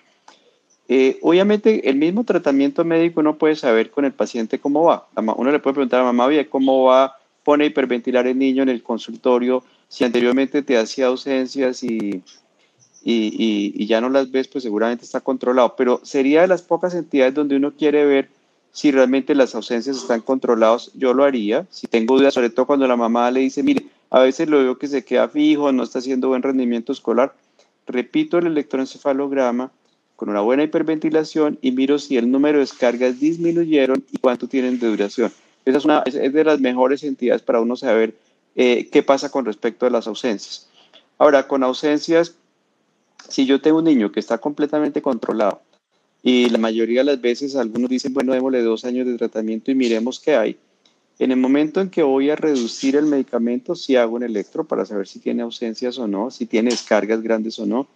[0.95, 5.07] Eh, obviamente, el mismo tratamiento médico uno puede saber con el paciente cómo va.
[5.15, 7.15] Uno le puede preguntar a mamá, oye, ¿cómo va?
[7.43, 9.63] Pone a hiperventilar el niño en el consultorio.
[9.87, 12.21] Si anteriormente te hacía ausencias y
[13.03, 15.75] y, ya no las ves, pues seguramente está controlado.
[15.75, 18.29] Pero sería de las pocas entidades donde uno quiere ver
[18.71, 20.91] si realmente las ausencias están controladas.
[20.93, 21.65] Yo lo haría.
[21.71, 24.77] Si tengo dudas, sobre todo cuando la mamá le dice, mire, a veces lo veo
[24.77, 27.33] que se queda fijo, no está haciendo buen rendimiento escolar.
[27.87, 29.71] Repito el electroencefalograma
[30.23, 34.79] con una buena hiperventilación y miro si el número de descargas disminuyeron y cuánto tienen
[34.79, 35.33] de duración.
[35.65, 38.15] Esa es, una, es de las mejores entidades para uno saber
[38.55, 40.69] eh, qué pasa con respecto a las ausencias.
[41.17, 42.35] Ahora, con ausencias,
[43.27, 45.61] si yo tengo un niño que está completamente controlado
[46.23, 49.75] y la mayoría de las veces algunos dicen, bueno, démosle dos años de tratamiento y
[49.75, 50.57] miremos qué hay.
[51.19, 54.85] En el momento en que voy a reducir el medicamento, sí hago un electro para
[54.85, 57.89] saber si tiene ausencias o no, si tiene descargas grandes o no.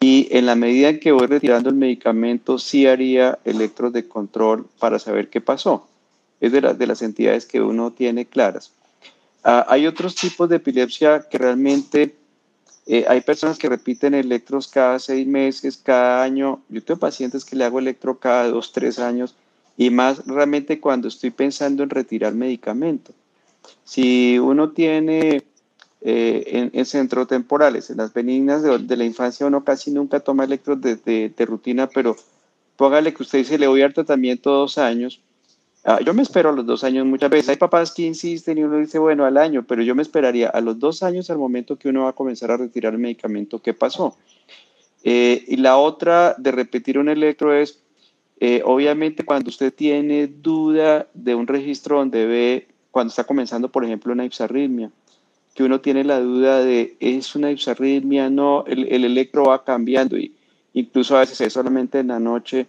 [0.00, 4.66] Y en la medida en que voy retirando el medicamento, sí haría electros de control
[4.78, 5.86] para saber qué pasó.
[6.40, 8.72] Es de, de las entidades que uno tiene claras.
[9.44, 12.14] Ah, hay otros tipos de epilepsia que realmente
[12.86, 16.60] eh, hay personas que repiten electros cada seis meses, cada año.
[16.68, 19.36] Yo tengo pacientes que le hago electro cada dos, tres años
[19.76, 23.12] y más realmente cuando estoy pensando en retirar medicamento.
[23.84, 25.42] Si uno tiene
[26.02, 30.80] eh, en, centros temporales, en las benignas de, la infancia, uno casi nunca toma electros
[30.80, 32.16] de, de, rutina, pero
[32.76, 35.20] póngale que usted dice le voy a dar tratamiento dos años
[35.82, 37.48] Ah, yo me espero a los dos años muchas veces.
[37.48, 40.60] Hay papás que insisten y uno dice, bueno, al año, pero yo me esperaría a
[40.60, 43.60] los dos años al momento que uno va a comenzar a retirar el medicamento.
[43.60, 44.16] ¿Qué pasó?
[45.04, 47.80] Eh, y la otra de repetir un electro es,
[48.40, 53.84] eh, obviamente, cuando usted tiene duda de un registro donde ve, cuando está comenzando, por
[53.84, 54.90] ejemplo, una ipsarritmia,
[55.54, 58.30] que uno tiene la duda de, ¿es una ipsarritmia?
[58.30, 60.32] No, el, el electro va cambiando y
[60.74, 62.66] incluso a veces es solamente en la noche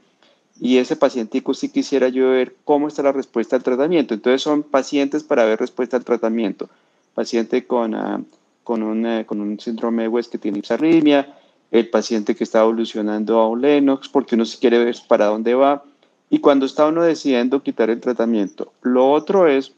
[0.64, 4.14] y ese pacientico sí quisiera yo ver cómo está la respuesta al tratamiento.
[4.14, 6.70] Entonces son pacientes para ver respuesta al tratamiento.
[7.16, 8.22] Paciente con, ah,
[8.64, 11.36] con, un, eh, con un síndrome de West que tiene ipsarritmia,
[11.72, 15.56] el paciente que está evolucionando a un Lennox, porque uno sí quiere ver para dónde
[15.56, 15.84] va.
[16.30, 18.72] Y cuando está uno decidiendo quitar el tratamiento.
[18.84, 19.74] Lo otro es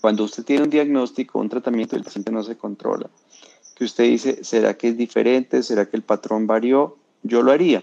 [0.00, 3.08] cuando usted tiene un diagnóstico, un tratamiento, el paciente no se controla.
[3.74, 5.62] Que usted dice, ¿será que es diferente?
[5.62, 6.96] ¿Será que el patrón varió?
[7.22, 7.82] Yo lo haría.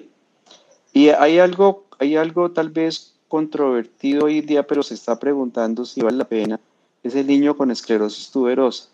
[0.93, 6.01] Y hay algo hay algo tal vez controvertido hoy día, pero se está preguntando si
[6.01, 6.59] vale la pena,
[7.03, 8.89] es el niño con esclerosis tuberosa.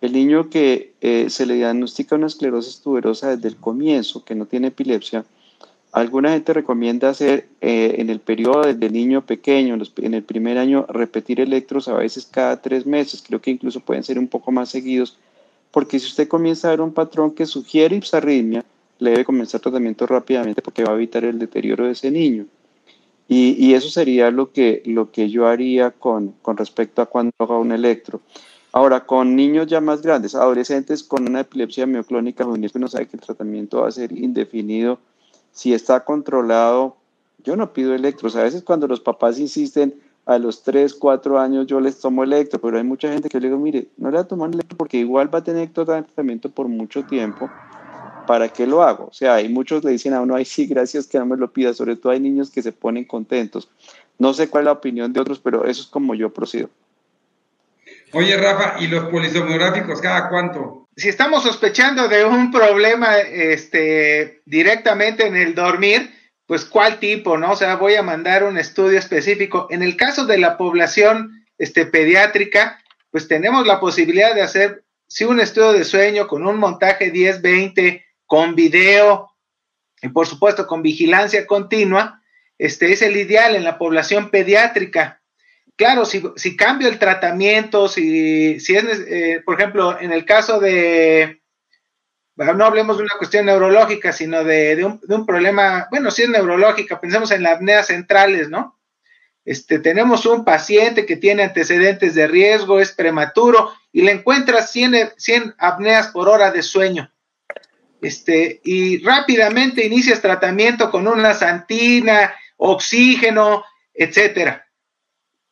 [0.00, 4.46] El niño que eh, se le diagnostica una esclerosis tuberosa desde el comienzo, que no
[4.46, 5.24] tiene epilepsia,
[5.92, 10.86] alguna gente recomienda hacer eh, en el periodo del niño pequeño, en el primer año,
[10.88, 13.22] repetir electros a veces cada tres meses.
[13.26, 15.18] Creo que incluso pueden ser un poco más seguidos,
[15.70, 18.64] porque si usted comienza a ver un patrón que sugiere ipsarritmia,
[18.98, 22.46] le debe comenzar tratamiento rápidamente porque va a evitar el deterioro de ese niño.
[23.32, 27.58] Y, eso sería lo que, lo que yo haría con, con respecto a cuando haga
[27.58, 28.20] un electro.
[28.72, 33.16] Ahora, con niños ya más grandes, adolescentes con una epilepsia mioclónica juvenil, uno sabe que
[33.16, 34.98] el tratamiento va a ser indefinido,
[35.52, 36.96] si está controlado,
[37.44, 38.36] yo no pido electros.
[38.36, 39.94] A veces cuando los papás insisten,
[40.26, 43.48] a los 3, 4 años yo les tomo electro, pero hay mucha gente que le
[43.48, 46.68] digo, mire, no le va a tomar electro porque igual va a tener tratamiento por
[46.68, 47.50] mucho tiempo
[48.30, 49.06] ¿para qué lo hago?
[49.06, 51.52] O sea, hay muchos le dicen a uno, ay, sí, gracias que no me lo
[51.52, 53.68] pida, sobre todo hay niños que se ponen contentos.
[54.20, 56.70] No sé cuál es la opinión de otros, pero eso es como yo procedo.
[58.12, 60.79] Oye, Rafa, ¿y los polisomnográficos cada cuánto?
[60.96, 66.10] Si estamos sospechando de un problema este, directamente en el dormir,
[66.46, 67.52] pues cuál tipo, ¿no?
[67.52, 69.68] O sea, voy a mandar un estudio específico.
[69.70, 75.24] En el caso de la población este, pediátrica, pues tenemos la posibilidad de hacer, sí,
[75.24, 79.30] un estudio de sueño con un montaje 10-20 con video
[80.02, 82.22] y por supuesto con vigilancia continua,
[82.58, 85.19] este es el ideal en la población pediátrica.
[85.80, 90.60] Claro, si, si cambio el tratamiento, si, si es, eh, por ejemplo, en el caso
[90.60, 91.40] de,
[92.36, 97.00] no hablemos de una cuestión neurológica, sino de, de, un, problema, bueno, si es neurológica,
[97.00, 98.78] pensemos en las apneas centrales, ¿no?
[99.46, 105.14] Este, tenemos un paciente que tiene antecedentes de riesgo, es prematuro y le encuentras 100,
[105.16, 107.10] 100 apneas por hora de sueño
[108.02, 113.64] este, y rápidamente inicias tratamiento con una santina, oxígeno,
[113.94, 114.66] etcétera.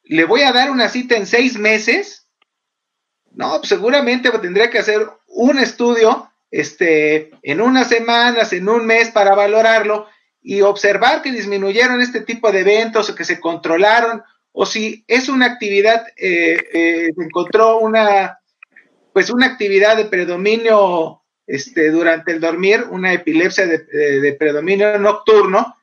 [0.08, 2.26] Le voy a dar una cita en seis meses.
[3.32, 9.10] No, pues seguramente tendría que hacer un estudio este, en unas semanas, en un mes
[9.10, 10.08] para valorarlo
[10.42, 15.28] y observar que disminuyeron este tipo de eventos o que se controlaron o si es
[15.28, 18.40] una actividad, eh, eh, encontró una,
[19.12, 25.77] pues una actividad de predominio este, durante el dormir, una epilepsia de predominio nocturno,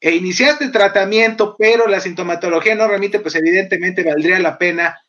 [0.00, 5.00] e iniciaste tratamiento, pero la sintomatología no remite, pues evidentemente valdría la pena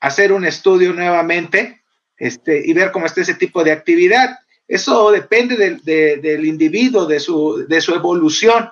[0.00, 1.82] hacer un estudio nuevamente
[2.18, 4.38] este, y ver cómo está ese tipo de actividad.
[4.68, 8.70] Eso depende del individuo, de su, de su evolución.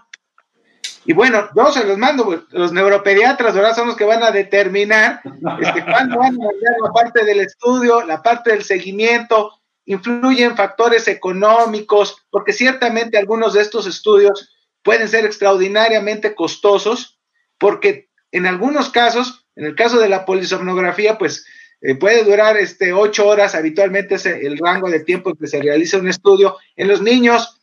[1.05, 4.31] Y bueno, yo se los mando, pues, los neuropediatras ahora son los que van a
[4.31, 5.23] determinar
[5.61, 9.53] este, cuándo van a mandar la parte del estudio, la parte del seguimiento,
[9.87, 14.51] influyen factores económicos, porque ciertamente algunos de estos estudios
[14.83, 17.21] pueden ser extraordinariamente costosos,
[17.59, 21.45] porque en algunos casos en el caso de la polisomnografía, pues
[21.83, 25.61] eh, puede durar este, ocho horas, habitualmente es el rango de tiempo en que se
[25.61, 26.57] realiza un estudio.
[26.77, 27.61] En los niños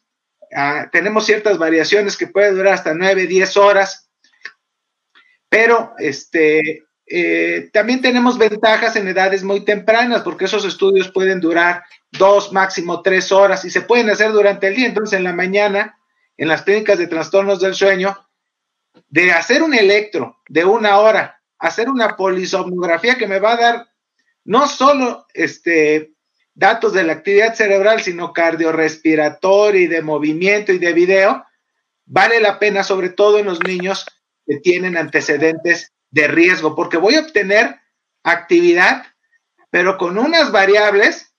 [0.56, 4.12] ah, tenemos ciertas variaciones que puede durar hasta nueve, diez horas,
[5.50, 11.84] pero este, eh, también tenemos ventajas en edades muy tempranas, porque esos estudios pueden durar
[12.12, 14.86] dos, máximo tres horas y se pueden hacer durante el día.
[14.86, 15.97] Entonces, en la mañana,
[16.38, 18.18] en las clínicas de trastornos del sueño,
[19.10, 23.88] de hacer un electro de una hora hacer una polisomnografía que me va a dar
[24.44, 26.14] no solo este,
[26.54, 31.46] datos de la actividad cerebral, sino cardiorrespiratoria y de movimiento y de video,
[32.06, 34.06] vale la pena, sobre todo en los niños
[34.46, 37.76] que tienen antecedentes de riesgo, porque voy a obtener
[38.24, 39.04] actividad,
[39.70, 41.34] pero con unas variables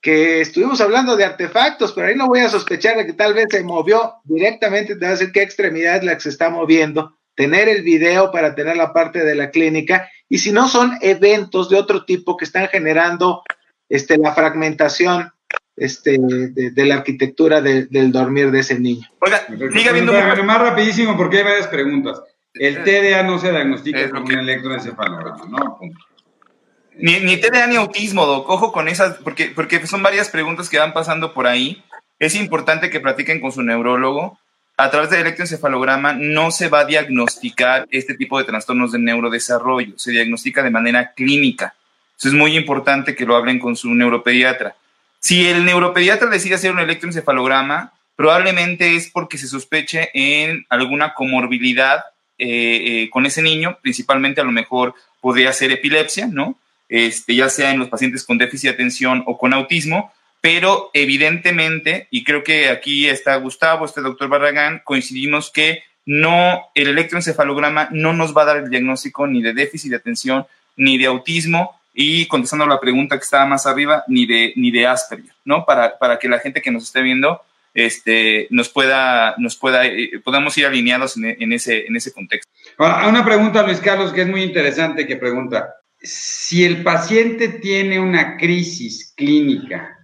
[0.00, 3.46] que estuvimos hablando de artefactos, pero ahí no voy a sospechar de que tal vez
[3.50, 7.18] se movió directamente, te va a decir qué extremidad es la que se está moviendo,
[7.34, 11.68] tener el video para tener la parte de la clínica, y si no son eventos
[11.68, 13.42] de otro tipo que están generando
[13.88, 15.32] este, la fragmentación
[15.76, 19.06] este, de, la arquitectura del dormir de ese niño.
[19.20, 20.12] Oiga, siga viendo.
[20.12, 22.20] Más rapidísimo porque hay varias preguntas.
[22.52, 25.78] El TDA no se diagnostica con un electroencefalograma, ¿no?
[26.98, 28.48] Ni, ni TDA ni autismo, Doc.
[28.48, 31.82] Ojo con esas, porque, porque son varias preguntas que van pasando por ahí.
[32.18, 34.38] Es importante que platiquen con su neurólogo
[34.80, 39.98] a través del electroencefalograma no se va a diagnosticar este tipo de trastornos de neurodesarrollo,
[39.98, 41.74] se diagnostica de manera clínica.
[42.16, 44.76] Eso es muy importante que lo hablen con su neuropediatra.
[45.18, 52.04] Si el neuropediatra decide hacer un electroencefalograma, probablemente es porque se sospeche en alguna comorbilidad
[52.38, 56.56] eh, eh, con ese niño, principalmente a lo mejor podría ser epilepsia, ¿no?
[56.88, 62.08] Este, ya sea en los pacientes con déficit de atención o con autismo, pero evidentemente,
[62.10, 68.12] y creo que aquí está Gustavo, este doctor Barragán, coincidimos que no, el electroencefalograma no
[68.14, 72.26] nos va a dar el diagnóstico ni de déficit de atención, ni de autismo, y
[72.26, 75.66] contestando la pregunta que estaba más arriba, ni de, ni de Asperger, ¿no?
[75.66, 77.42] Para, para que la gente que nos esté viendo
[77.74, 82.50] este, nos pueda, nos pueda, eh, podamos ir alineados en, ese, en ese contexto.
[82.76, 87.98] Ahora, una pregunta, Luis Carlos, que es muy interesante, que pregunta, si el paciente tiene
[88.00, 89.98] una crisis clínica,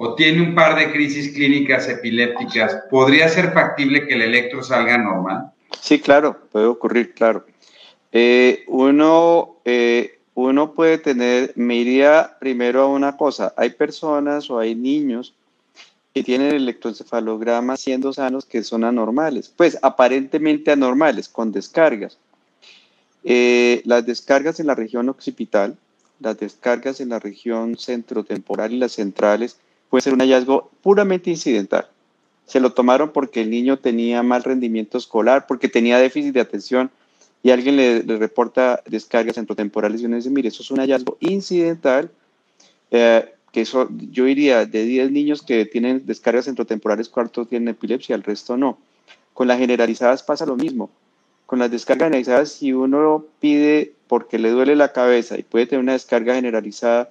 [0.00, 4.96] o tiene un par de crisis clínicas epilépticas, ¿podría ser factible que el electro salga
[4.96, 5.52] normal?
[5.80, 7.44] Sí, claro, puede ocurrir, claro.
[8.12, 14.60] Eh, uno, eh, uno puede tener, me iría primero a una cosa, hay personas o
[14.60, 15.34] hay niños
[16.14, 22.18] que tienen electroencefalograma siendo sanos que son anormales, pues aparentemente anormales, con descargas.
[23.24, 25.76] Eh, las descargas en la región occipital,
[26.20, 29.58] las descargas en la región centrotemporal y las centrales
[29.90, 31.88] puede ser un hallazgo puramente incidental.
[32.46, 36.90] Se lo tomaron porque el niño tenía mal rendimiento escolar, porque tenía déficit de atención
[37.42, 42.10] y alguien le, reporta descargas centrotemporales y uno dice, mire, eso es un hallazgo incidental,
[42.90, 48.16] eh, que eso, yo diría, de 10 niños que tienen descargas centrotemporales, cuartos tienen epilepsia,
[48.16, 48.78] el resto no.
[49.34, 50.90] Con las generalizadas pasa lo mismo.
[51.48, 55.82] Con las descargas generalizadas, si uno pide porque le duele la cabeza y puede tener
[55.82, 57.08] una descarga generalizada,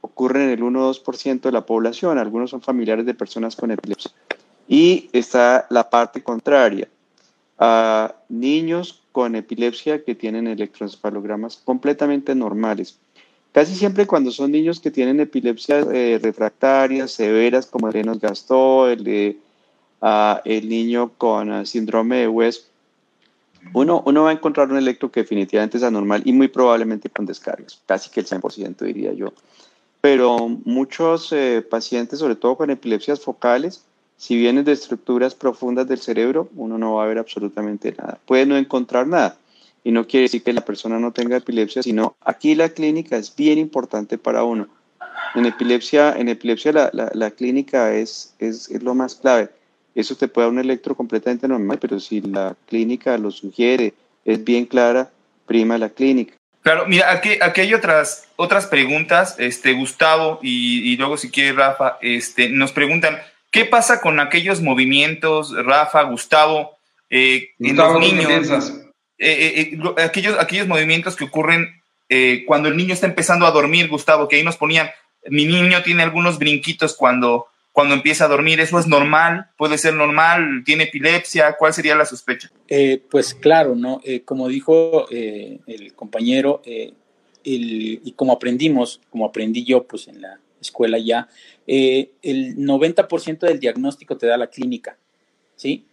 [0.00, 4.10] ocurre en el 1 2% de la población, algunos son familiares de personas con epilepsia.
[4.66, 6.88] Y está la parte contraria,
[7.58, 12.98] a niños con epilepsia que tienen electroencefalogramas completamente normales.
[13.52, 18.88] Casi siempre cuando son niños que tienen epilepsias eh, refractarias, severas, como el nos gastó,
[18.88, 19.36] el, de,
[20.00, 22.68] ah, el niño con ah, síndrome de West,
[23.72, 27.26] uno, uno va a encontrar un electro que definitivamente es anormal y muy probablemente con
[27.26, 29.32] descargas, casi que el 100% diría yo
[30.04, 33.86] pero muchos eh, pacientes, sobre todo con epilepsias focales,
[34.18, 38.18] si vienen de estructuras profundas del cerebro, uno no va a ver absolutamente nada.
[38.26, 39.38] Puede no encontrar nada.
[39.82, 43.34] y no quiere decir que la persona no tenga epilepsia, sino aquí la clínica es
[43.34, 44.68] bien importante para uno.
[45.34, 49.48] En epilepsia, en epilepsia la, la, clínica es, es, es, lo más clave.
[49.94, 54.42] Eso te puede dar un electro completamente normal, pero si la clínica lo sugiere, es
[54.42, 55.10] bien clara,
[55.46, 56.34] prima la clínica.
[56.62, 61.52] Claro, mira, aquí, aquí hay otras, otras preguntas, este, Gustavo, y, y luego si quiere
[61.52, 63.18] Rafa, este, nos preguntan,
[63.50, 66.78] ¿qué pasa con aquellos movimientos, Rafa, Gustavo,
[67.10, 68.72] eh, en los niños?
[69.18, 71.80] Eh, eh, aquellos, aquellos movimientos que ocurren
[72.46, 74.88] cuando el niño está empezando a dormir, Gustavo, que ahí nos ponían,
[75.28, 79.48] mi niño tiene algunos brinquitos cuando, cuando empieza a dormir, ¿eso es normal?
[79.58, 80.62] ¿Puede ser normal?
[80.64, 81.56] ¿Tiene epilepsia?
[81.58, 82.48] ¿Cuál sería la sospecha?
[82.68, 84.00] Eh, pues claro, ¿no?
[84.04, 86.62] Eh, como dijo eh, el compañero,
[87.42, 91.26] y como aprendimos, como aprendí yo pues en la escuela ya,
[91.66, 94.96] el 90% del diagnóstico te da la clínica,
[95.56, 95.84] ¿sí?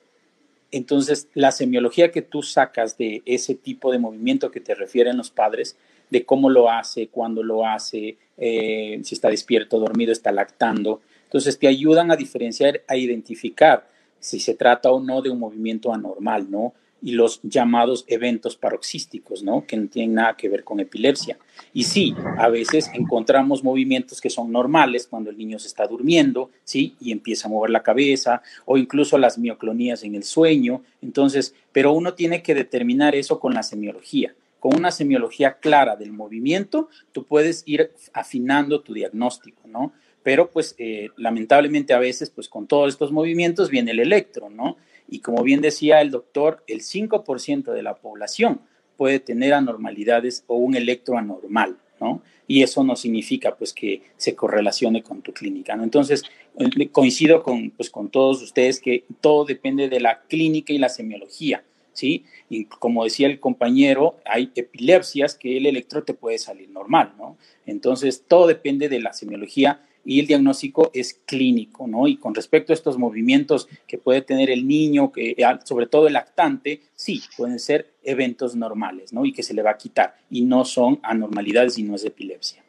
[0.69, 5.32] Entonces, la semiología que tú sacas de ese tipo de movimiento que te refieren los
[5.32, 5.77] padres,
[6.11, 11.01] de cómo lo hace, cuándo lo hace, si está despierto, dormido, está lactando,
[11.32, 13.88] entonces te ayudan a diferenciar, a identificar
[14.19, 16.73] si se trata o no de un movimiento anormal, ¿no?
[17.01, 19.65] Y los llamados eventos paroxísticos, ¿no?
[19.65, 21.38] Que no tienen nada que ver con epilepsia.
[21.71, 26.51] Y sí, a veces encontramos movimientos que son normales cuando el niño se está durmiendo,
[26.65, 26.97] ¿sí?
[26.99, 30.82] Y empieza a mover la cabeza, o incluso las mioclonías en el sueño.
[31.01, 34.36] Entonces, pero uno tiene que determinar eso con la semiología.
[34.59, 39.93] Con una semiología clara del movimiento, tú puedes ir afinando tu diagnóstico, ¿no?
[40.24, 44.78] Pero pues eh, lamentablemente a veces pues con todos estos movimientos viene el electro, ¿no?
[45.09, 48.61] Y como bien decía el doctor, el 5% de la población
[48.97, 52.22] puede tener anormalidades o un electro anormal, ¿no?
[52.47, 55.84] Y eso no significa pues que se correlacione con tu clínica, ¿no?
[55.84, 56.24] Entonces,
[56.57, 60.89] eh, coincido con, pues, con todos ustedes que todo depende de la clínica y la
[60.89, 61.63] semiología,
[61.93, 62.26] ¿sí?
[62.49, 67.38] Y como decía el compañero, hay epilepsias que el electro te puede salir normal, ¿no?
[67.65, 72.08] Entonces, todo depende de la semiología y el diagnóstico es clínico, ¿no?
[72.08, 76.08] Y con respecto a estos movimientos que puede tener el niño, que, eh, sobre todo
[76.08, 79.26] el lactante, sí, pueden ser eventos normales, ¿no?
[79.26, 82.64] Y que se le va a quitar, y no son anormalidades y no es epilepsia.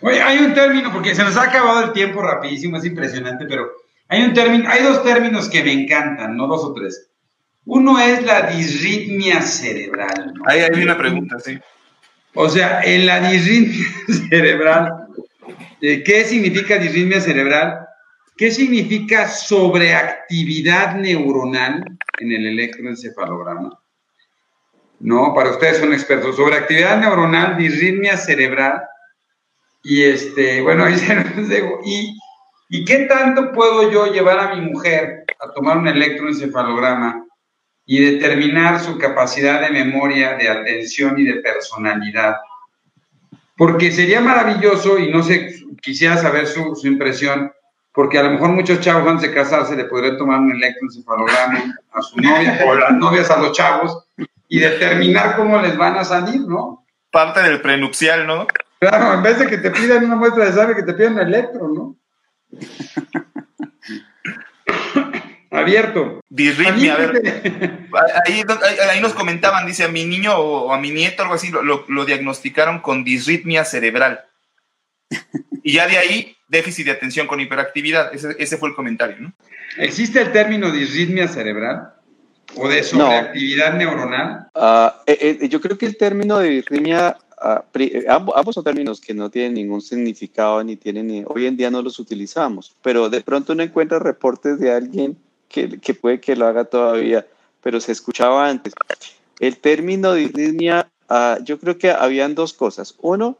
[0.00, 3.70] Oye, hay un término, porque se nos ha acabado el tiempo rapidísimo, es impresionante, pero
[4.08, 7.10] hay un término, hay dos términos que me encantan, no dos o tres.
[7.64, 10.34] Uno es la disritmia cerebral.
[10.46, 11.58] Ahí hay una pregunta, sí.
[12.34, 13.86] O sea, en la disritmia
[14.30, 15.05] cerebral
[15.80, 17.86] ¿Qué significa disritmia cerebral?
[18.36, 21.82] ¿Qué significa sobreactividad neuronal
[22.18, 23.78] en el electroencefalograma?
[25.00, 26.36] No, para ustedes son expertos.
[26.36, 28.82] Sobreactividad neuronal, disritmia cerebral.
[29.82, 30.84] Y este, bueno,
[31.84, 32.18] y,
[32.68, 37.24] ¿y qué tanto puedo yo llevar a mi mujer a tomar un electroencefalograma
[37.86, 42.36] y determinar su capacidad de memoria, de atención y de personalidad?
[43.56, 47.52] Porque sería maravilloso, y no sé, quisiera saber su, impresión,
[47.92, 52.02] porque a lo mejor muchos chavos antes de casarse le podrían tomar un electroencefalograma a
[52.02, 54.06] su novia o las novias a los chavos
[54.48, 56.84] y determinar cómo les van a salir, ¿no?
[57.10, 58.46] Parte del prenupcial, ¿no?
[58.78, 61.20] Claro, en vez de que te pidan una muestra de sangre, que te pidan un
[61.20, 61.96] electro, ¿no?
[65.58, 66.20] abierto.
[66.28, 67.88] Disritmia, a ver.
[68.26, 72.80] Ahí, nos comentaban, dice, a mi niño o a mi nieto, algo así, lo, diagnosticaron
[72.80, 74.24] con disritmia cerebral.
[75.62, 78.12] Y ya de ahí, déficit de atención con hiperactividad.
[78.14, 79.32] Ese, fue el comentario, ¿no?
[79.78, 81.92] ¿Existe el término disritmia cerebral?
[82.54, 84.48] ¿O de sobreactividad neuronal?
[84.54, 89.00] Ah, eh, eh, yo creo que el término de disritmia ah, eh, ambos, son términos
[89.00, 93.20] que no tienen ningún significado ni tienen, hoy en día no los utilizamos, pero de
[93.20, 95.18] pronto uno encuentra reportes de alguien
[95.48, 97.26] que, puede que lo haga todavía,
[97.62, 98.74] pero se escuchaba antes.
[99.40, 102.94] El término de disritmia, ah, yo creo que habían dos cosas.
[103.00, 103.36] Uno,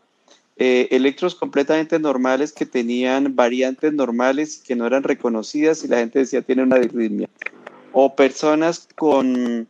[0.58, 6.20] eh, electros completamente normales que tenían variantes normales que no eran reconocidas y la gente
[6.20, 7.28] decía tiene una disritmia.
[7.92, 9.68] O personas con,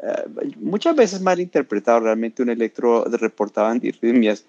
[0.00, 0.24] eh,
[0.58, 4.44] muchas veces mal interpretado realmente un electro reportaban disritmias.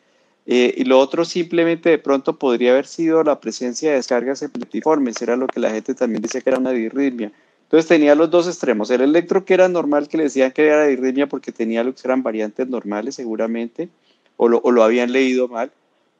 [0.48, 5.20] Eh, y lo otro simplemente de pronto podría haber sido la presencia de descargas epileptiformes,
[5.22, 7.32] era lo que la gente también decía que era una disritmia.
[7.64, 10.86] Entonces tenía los dos extremos, el electro que era normal, que le decían que era
[10.86, 13.89] disritmia porque tenía lo que eran variantes normales seguramente,
[14.38, 15.72] o lo, o lo habían leído mal,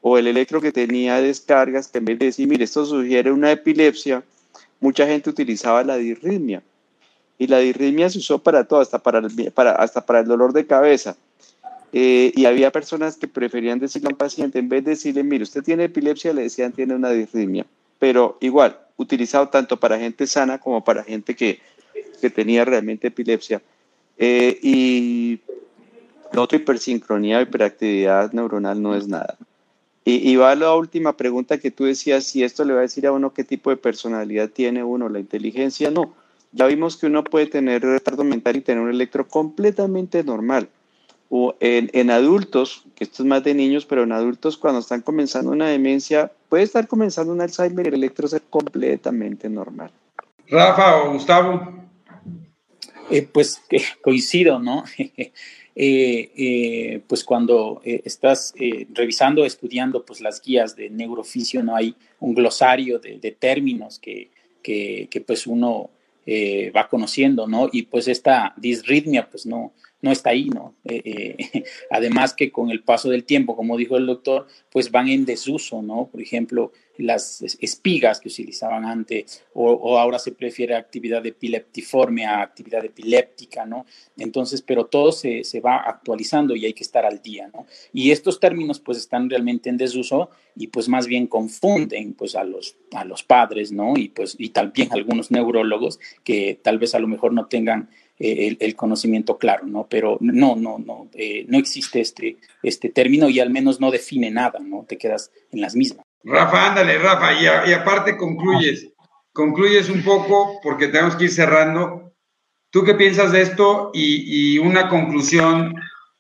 [0.02, 3.52] o el electro que tenía descargas, que en vez de decir, mire, esto sugiere una
[3.52, 4.24] epilepsia,
[4.80, 6.64] mucha gente utilizaba la disritmia.
[7.38, 9.22] Y la disritmia se usó para todo, hasta para
[9.54, 11.16] para, hasta para el dolor de cabeza
[11.98, 15.44] eh, y había personas que preferían decirle a un paciente, en vez de decirle, mire,
[15.44, 17.66] usted tiene epilepsia, le decían, tiene una disritmia.
[18.00, 21.62] Pero igual, utilizado tanto para gente sana como para gente que,
[22.20, 23.62] que tenía realmente epilepsia.
[24.18, 25.40] Eh, y
[26.34, 29.38] Lo otro, hipersincronía, hiperactividad neuronal no es nada.
[30.04, 32.82] Y, y va a la última pregunta que tú decías, si esto le va a
[32.82, 36.14] decir a uno qué tipo de personalidad tiene uno, la inteligencia, no.
[36.52, 40.68] Ya vimos que uno puede tener retardo mental y tener un electro completamente normal.
[41.30, 45.02] O en, en, adultos, que esto es más de niños, pero en adultos cuando están
[45.02, 49.92] comenzando una demencia, puede estar comenzando un Alzheimer y el electro ser completamente normal.
[50.48, 51.74] Rafa o Gustavo.
[53.10, 54.84] Eh, pues eh, coincido, ¿no?
[55.78, 58.54] Eh, eh, pues cuando eh, estás
[58.94, 64.32] revisando, estudiando pues las guías de neurofisio, no hay un glosario de, de términos que,
[64.64, 65.90] que, que, pues uno
[66.76, 67.70] va conociendo, ¿no?
[67.72, 70.76] Y pues esta disritmia pues no, no está ahí, ¿no?
[70.84, 75.10] Eh, eh, además que con el paso del tiempo, como dijo el doctor, pues van
[75.10, 76.08] en desuso, ¿no?
[76.12, 82.86] Por ejemplo, las espigas que utilizaban antes, o, ahora se prefiere actividad epileptiforme a actividad
[82.86, 83.86] epiléptica, ¿no?
[84.18, 87.66] Entonces, pero todo se, se, va actualizando y hay que estar al día, ¿no?
[87.92, 92.44] Y estos términos pues están realmente en desuso y pues más bien confunden pues a
[92.44, 93.94] los, a los padres, ¿no?
[93.98, 98.58] Y pues y también algunos neurólogos que tal vez a lo mejor no tengan el,
[98.60, 99.88] el, conocimiento claro, ¿no?
[99.90, 104.32] Pero no, no, no, eh, no existe este, este término y al menos no define
[104.32, 104.86] nada, ¿no?
[104.88, 106.06] Te quedas en las mismas.
[106.24, 108.88] Rafa, ándale, Rafa, y, aparte concluyes,
[109.34, 112.14] concluyes un poco porque tenemos que ir cerrando.
[112.72, 113.92] ¿Tú qué piensas de esto?
[113.94, 115.76] Y, y una conclusión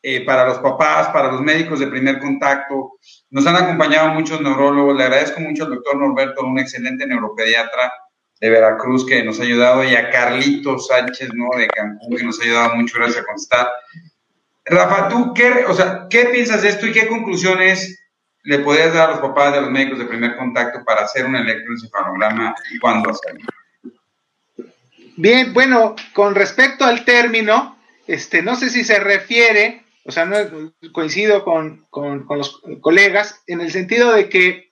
[0.07, 2.99] eh, para los papás, para los médicos de primer contacto.
[3.31, 4.95] Nos han acompañado muchos neurólogos.
[4.95, 7.91] Le agradezco mucho al doctor Norberto, un excelente neuropediatra
[8.39, 11.57] de Veracruz que nos ha ayudado y a Carlitos Sánchez, ¿no?
[11.57, 13.69] De Cancún que nos ha ayudado mucho, gracias a contestar.
[14.65, 17.99] Rafa, ¿tú qué, o sea, qué piensas de esto y qué conclusiones
[18.43, 21.35] le podrías dar a los papás de los médicos de primer contacto para hacer un
[21.35, 23.45] electroencefalograma y cuándo hacerlo?
[25.17, 30.35] Bien, bueno, con respecto al término, este, no sé si se refiere, o sea, no
[30.91, 31.87] coincido con
[32.29, 34.64] los colegas, en el sentido de que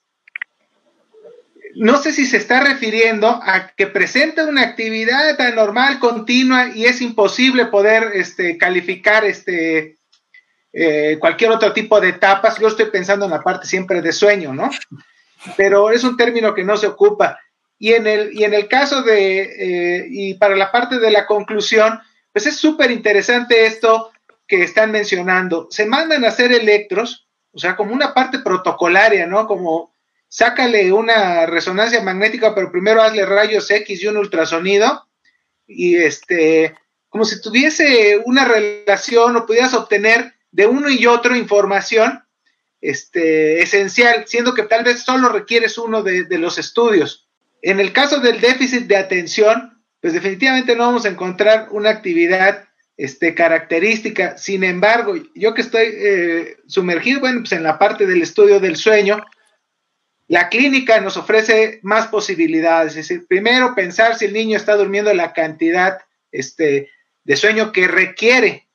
[1.75, 7.01] no sé si se está refiriendo a que presenta una actividad anormal continua y es
[7.01, 9.97] imposible poder este, calificar este,
[10.71, 12.59] eh, cualquier otro tipo de etapas.
[12.59, 14.69] Yo estoy pensando en la parte siempre de sueño, ¿no?
[15.55, 17.39] Pero es un término que no se ocupa.
[17.77, 21.25] Y en el, y en el caso de, eh, y para la parte de la
[21.25, 21.99] conclusión,
[22.31, 24.11] pues es súper interesante esto
[24.47, 25.67] que están mencionando.
[25.69, 29.47] Se mandan a hacer electros, o sea, como una parte protocolaria, ¿no?
[29.47, 29.92] Como
[30.33, 35.07] sácale una resonancia magnética, pero primero hazle rayos X y un ultrasonido,
[35.67, 36.73] y este,
[37.07, 42.23] como si tuviese una relación o pudieras obtener de uno y otro información
[42.81, 47.29] este, esencial, siendo que tal vez solo requieres uno de, los estudios.
[47.61, 52.67] En el caso del déficit de atención, pues definitivamente no vamos a encontrar una actividad
[52.97, 54.35] este, característica.
[54.35, 58.77] Sin embargo, yo que estoy eh, sumergido, bueno, pues en la parte del estudio del
[58.77, 59.23] sueño,
[60.27, 65.13] la clínica nos ofrece más posibilidades, es decir, primero pensar si el niño está durmiendo
[65.13, 65.99] la cantidad
[66.31, 66.89] este,
[67.23, 68.67] de sueño que requiere,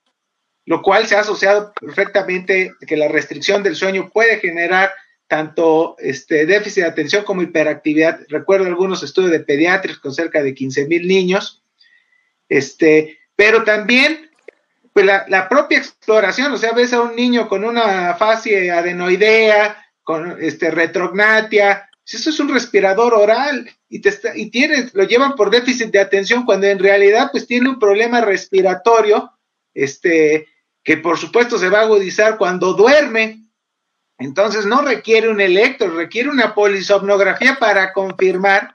[0.66, 4.92] lo cual se ha asociado perfectamente que la restricción del sueño puede generar
[5.26, 8.20] tanto este, déficit de atención como hiperactividad.
[8.28, 11.62] Recuerdo algunos estudios de pediatras con cerca de 15 mil niños,
[12.48, 14.28] este, pero también
[14.92, 19.76] pues la, propia exploración, o sea, ves a un niño con una fase adenoidea,
[20.08, 25.34] con este, retrognatia, eso es un respirador oral y, te está, y tiene, lo llevan
[25.34, 29.30] por déficit de atención cuando en realidad pues tiene un problema respiratorio,
[29.74, 30.48] este,
[30.82, 33.42] que por supuesto se va a agudizar cuando duerme.
[34.16, 38.74] Entonces no requiere un electro, requiere una polisomnografía para confirmar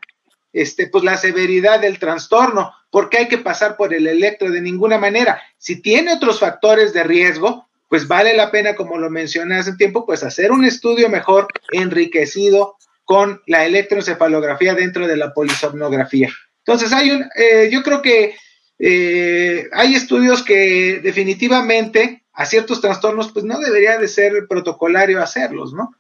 [0.52, 5.00] este, pues la severidad del trastorno, porque hay que pasar por el electro de ninguna
[5.00, 5.42] manera.
[5.58, 10.04] Si tiene otros factores de riesgo, pues vale la pena, como lo mencioné hace tiempo,
[10.04, 16.32] pues hacer un estudio mejor enriquecido con la electroencefalografía dentro de la polisomnografía.
[16.66, 18.36] Entonces, hay un, eh, yo creo que
[18.80, 25.76] eh, hay estudios que definitivamente a ciertos trastornos, pues no debería de ser protocolario hacerlos,
[25.76, 25.96] ¿no?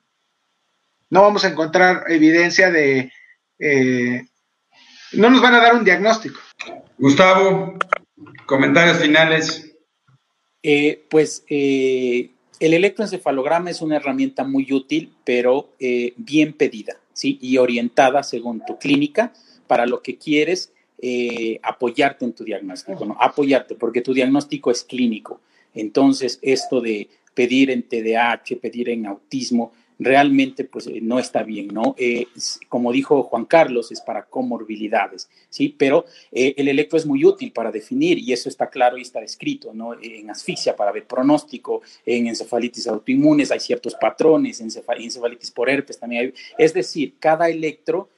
[1.12, 3.14] No vamos a encontrar evidencia de,
[3.60, 4.26] eh,
[5.12, 6.40] no nos van a dar un diagnóstico.
[6.98, 7.78] Gustavo,
[8.48, 9.73] comentarios finales.
[10.66, 12.30] Eh, pues eh,
[12.62, 17.38] el electroencefalograma es una herramienta muy útil, pero eh, bien pedida, ¿sí?
[17.42, 19.34] Y orientada según tu clínica
[19.68, 20.72] para lo que quieres
[21.64, 23.18] apoyarte en tu diagnóstico, ¿no?
[23.20, 25.42] Apoyarte, porque tu diagnóstico es clínico.
[25.76, 31.68] Entonces, esto de pedir en TDAH, pedir en autismo, realmente pues eh, no está bien,
[31.68, 31.96] ¿no?
[31.98, 32.28] Eh,
[32.70, 35.74] como dijo Juan Carlos, es para comorbilidades, ¿sí?
[35.78, 39.20] Pero eh, el electro es muy útil para definir y eso está claro y está
[39.20, 39.96] descrito, ¿no?
[40.02, 46.00] En asfixia para ver pronóstico, en encefalitis autoinmunes hay ciertos patrones, en encefalitis por herpes
[46.00, 48.10] también hay, es decir, cada electro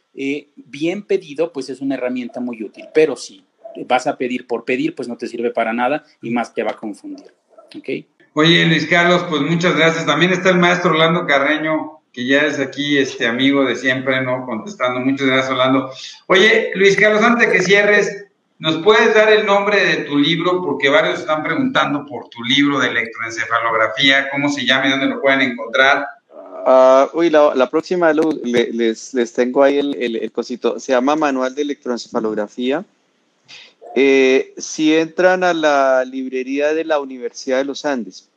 [0.55, 3.43] bien pedido pues es una herramienta muy útil, pero si
[3.85, 6.71] vas a pedir por pedir pues no te sirve para nada y más te va
[6.71, 7.33] a confundir,
[7.75, 7.89] ¿ok?
[8.37, 10.05] Oye, Luis Carlos, pues muchas gracias.
[10.05, 14.45] También está el maestro Orlando Carreño, que ya es aquí este amigo de siempre, ¿no?
[14.45, 14.99] Contestando.
[14.99, 15.89] Muchas gracias, Orlando.
[16.27, 18.25] Oye, Luis Carlos, antes de que cierres,
[18.59, 20.61] ¿nos puedes dar el nombre de tu libro?
[20.61, 25.21] Porque varios están preguntando por tu libro de electroencefalografía, cómo se llama y dónde lo
[25.21, 26.05] pueden encontrar.
[26.67, 30.77] Uh, uy, la, próxima les, les, tengo ahí el, el, el, cosito.
[30.77, 32.83] Se llama Manual de Electroencefalografía.
[33.97, 38.27] Eh, si entran a la librería de la Universidad de los Andes,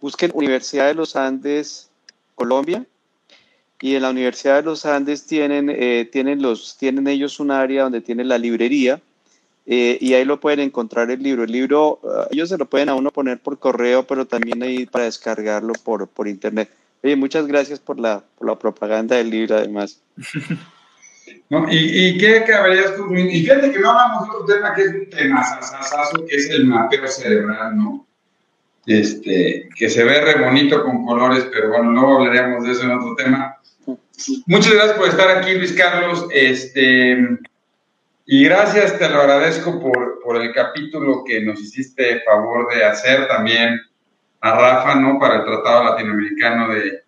[0.00, 1.90] busquen Universidad de los Andes
[2.36, 2.86] Colombia
[3.80, 7.82] y en la Universidad de los Andes tienen, eh, tienen, los, tienen ellos un área
[7.82, 9.00] donde tienen la librería
[9.66, 11.42] eh, y ahí lo pueden encontrar el libro.
[11.42, 15.06] El libro, ellos se lo pueden a uno poner por correo, pero también ahí para
[15.06, 16.70] descargarlo por, por internet.
[17.02, 20.00] Oye, muchas gracias por la, por la propaganda del libro además.
[21.48, 21.66] ¿no?
[21.70, 23.32] ¿Y, qué acabarías concluyendo?
[23.32, 26.50] Y fíjate que no hablamos de otro tema que es un tema sasazo, que es
[26.50, 28.06] el mapeo cerebral, ¿no?
[28.86, 32.92] Este, que se ve re bonito con colores, pero bueno, luego hablaremos de eso en
[32.92, 33.56] otro tema.
[34.46, 36.26] Muchas gracias por estar aquí, Luis Carlos.
[36.32, 37.18] Este,
[38.26, 43.28] y gracias, te lo agradezco por, por el capítulo que nos hiciste favor de hacer
[43.28, 43.80] también
[44.40, 45.18] a Rafa, ¿no?
[45.18, 47.02] Para el Tratado Latinoamericano de,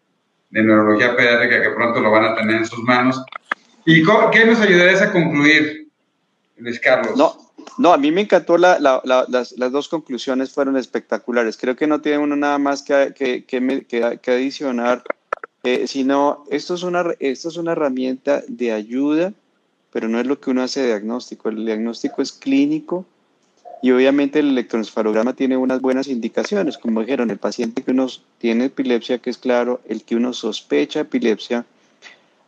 [0.51, 3.23] de Neurología Pediátrica, que pronto lo van a tener en sus manos.
[3.91, 5.89] ¿Y qué nos ayudarías a concluir,
[6.59, 7.17] Luis Carlos?
[7.17, 7.35] No,
[7.79, 8.83] no, a mí me encantó las,
[9.73, 11.57] dos conclusiones, fueron espectaculares.
[11.57, 13.15] Creo que no tiene uno nada más que,
[13.47, 15.03] que, adicionar,
[15.65, 19.33] eh, sino esto es, una, esto es una herramienta de ayuda,
[19.91, 21.49] pero no es lo que uno hace de diagnóstico.
[21.49, 23.07] El diagnóstico es clínico
[23.81, 28.67] y obviamente el electroencefalograma tiene unas buenas indicaciones, como dijeron, el paciente que uno tiene
[28.67, 31.65] epilepsia, que es claro, el que uno sospecha epilepsia,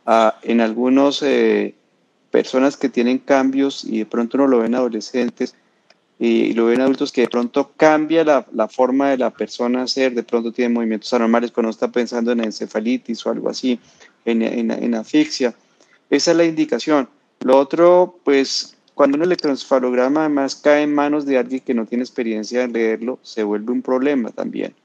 [0.05, 1.75] en algunas eh,
[2.31, 5.55] personas que tienen cambios y de pronto no lo ven adolescentes
[6.19, 10.13] y, lo ven adultos que de pronto cambia la, la, forma de la persona ser,
[10.13, 13.79] de pronto tiene movimientos anormales cuando está pensando en encefalitis o algo así,
[14.25, 15.55] en, en, en asfixia.
[16.09, 17.09] Esa es la indicación.
[17.39, 22.03] Lo otro, pues cuando un electroencefalograma además cae en manos de alguien que no tiene
[22.03, 24.75] experiencia en leerlo, se vuelve un problema también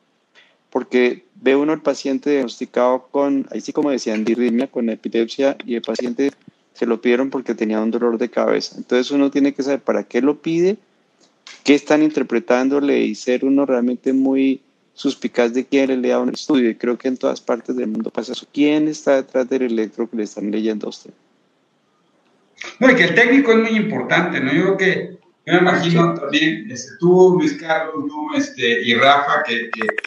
[0.76, 5.76] porque ve uno el paciente diagnosticado con, ahí sí como decían, dirrimia, con epilepsia, y
[5.76, 6.32] el paciente
[6.74, 8.74] se lo pidieron porque tenía un dolor de cabeza.
[8.76, 10.76] Entonces uno tiene que saber para qué lo pide,
[11.64, 14.60] qué están interpretándole y ser uno realmente muy
[14.92, 16.68] suspicaz de quién le lea un estudio.
[16.68, 18.46] Y creo que en todas partes del mundo pasa eso.
[18.52, 21.14] ¿Quién está detrás del electro que le están leyendo a usted?
[22.80, 24.52] No, y que el técnico es muy importante, ¿no?
[24.52, 28.04] Yo creo que, yo me imagino también, este, tú, Luis Carlos,
[28.36, 30.05] este, y Rafa, que, que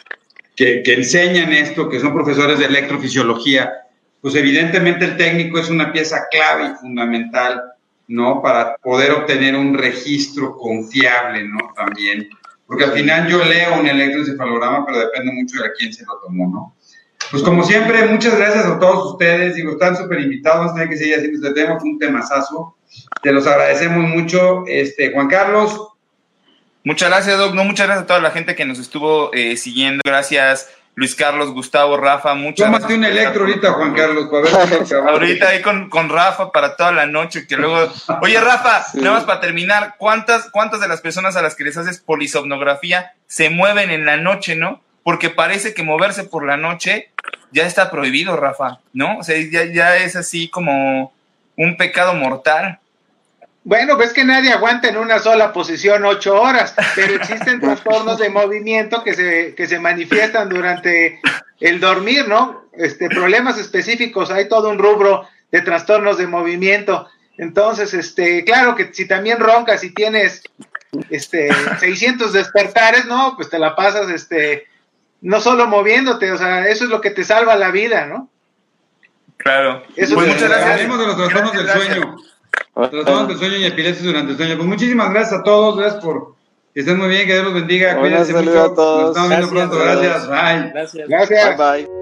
[0.60, 3.72] que, enseñan esto, que son profesores de electrofisiología,
[4.20, 7.62] pues evidentemente el técnico es una pieza clave y fundamental,
[8.08, 8.42] ¿no?
[8.42, 11.72] Para poder obtener un registro confiable, ¿no?
[11.74, 12.28] También.
[12.66, 16.46] Porque al final yo leo un electroencefalograma, pero depende mucho de quién se lo tomó,
[16.46, 16.76] ¿no?
[17.30, 19.54] Pues como siempre, muchas gracias a todos ustedes.
[19.54, 22.76] Digo, están súper invitados, tienen que seguir haciendo este tema, fue un temazazo.
[23.22, 24.64] Te los agradecemos mucho.
[24.66, 25.88] Este, Juan Carlos,
[26.84, 27.54] Muchas gracias, Doc.
[27.54, 30.00] No, muchas gracias a toda la gente que nos estuvo eh, siguiendo.
[30.04, 32.34] Gracias, Luis Carlos, Gustavo, Rafa.
[32.34, 34.28] Muchas Tómate un electro ahorita, Juan Carlos,
[35.08, 37.46] Ahorita ahí con, con, Rafa para toda la noche.
[37.46, 37.92] que luego.
[38.22, 41.76] Oye, Rafa, nada más para terminar, ¿cuántas, ¿cuántas de las personas a las que les
[41.76, 44.80] haces polisomnografía se mueven en la noche, no?
[45.02, 47.10] Porque parece que moverse por la noche
[47.52, 49.18] ya está prohibido, Rafa, ¿no?
[49.18, 51.12] O sea, ya, ya es así como
[51.56, 52.78] un pecado mortal.
[53.62, 58.30] Bueno, ves que nadie aguanta en una sola posición ocho horas, pero existen trastornos de
[58.30, 61.20] movimiento que se, que se manifiestan durante
[61.60, 62.64] el dormir, ¿no?
[62.72, 67.08] Este, problemas específicos, hay todo un rubro de trastornos de movimiento.
[67.36, 70.42] Entonces, este, claro que si también roncas y tienes
[71.10, 73.34] este 600 despertares, ¿no?
[73.36, 74.66] Pues te la pasas este
[75.22, 78.30] no solo moviéndote, o sea, eso es lo que te salva la vida, ¿no?
[79.36, 79.82] Claro.
[79.96, 80.98] Eso pues muchas gracias.
[80.98, 82.16] de los trastornos del sueño.
[82.88, 84.56] Trastornos del sueño y epilepsia durante el sueño.
[84.56, 86.34] Pues muchísimas gracias a todos, gracias por
[86.72, 87.98] que estén muy bien, que Dios los bendiga.
[87.98, 88.62] Cuídense mucho.
[88.62, 89.00] A todos.
[89.02, 89.78] Nos estamos viendo pronto.
[89.78, 90.28] Gracias.
[90.28, 90.70] Bye.
[90.72, 91.08] Gracias.
[91.08, 91.58] Gracias.
[91.58, 91.86] Bye.
[91.86, 92.00] bye.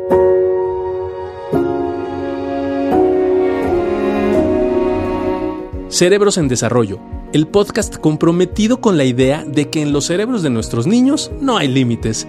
[5.89, 7.01] Cerebros en Desarrollo,
[7.33, 11.57] el podcast comprometido con la idea de que en los cerebros de nuestros niños no
[11.57, 12.29] hay límites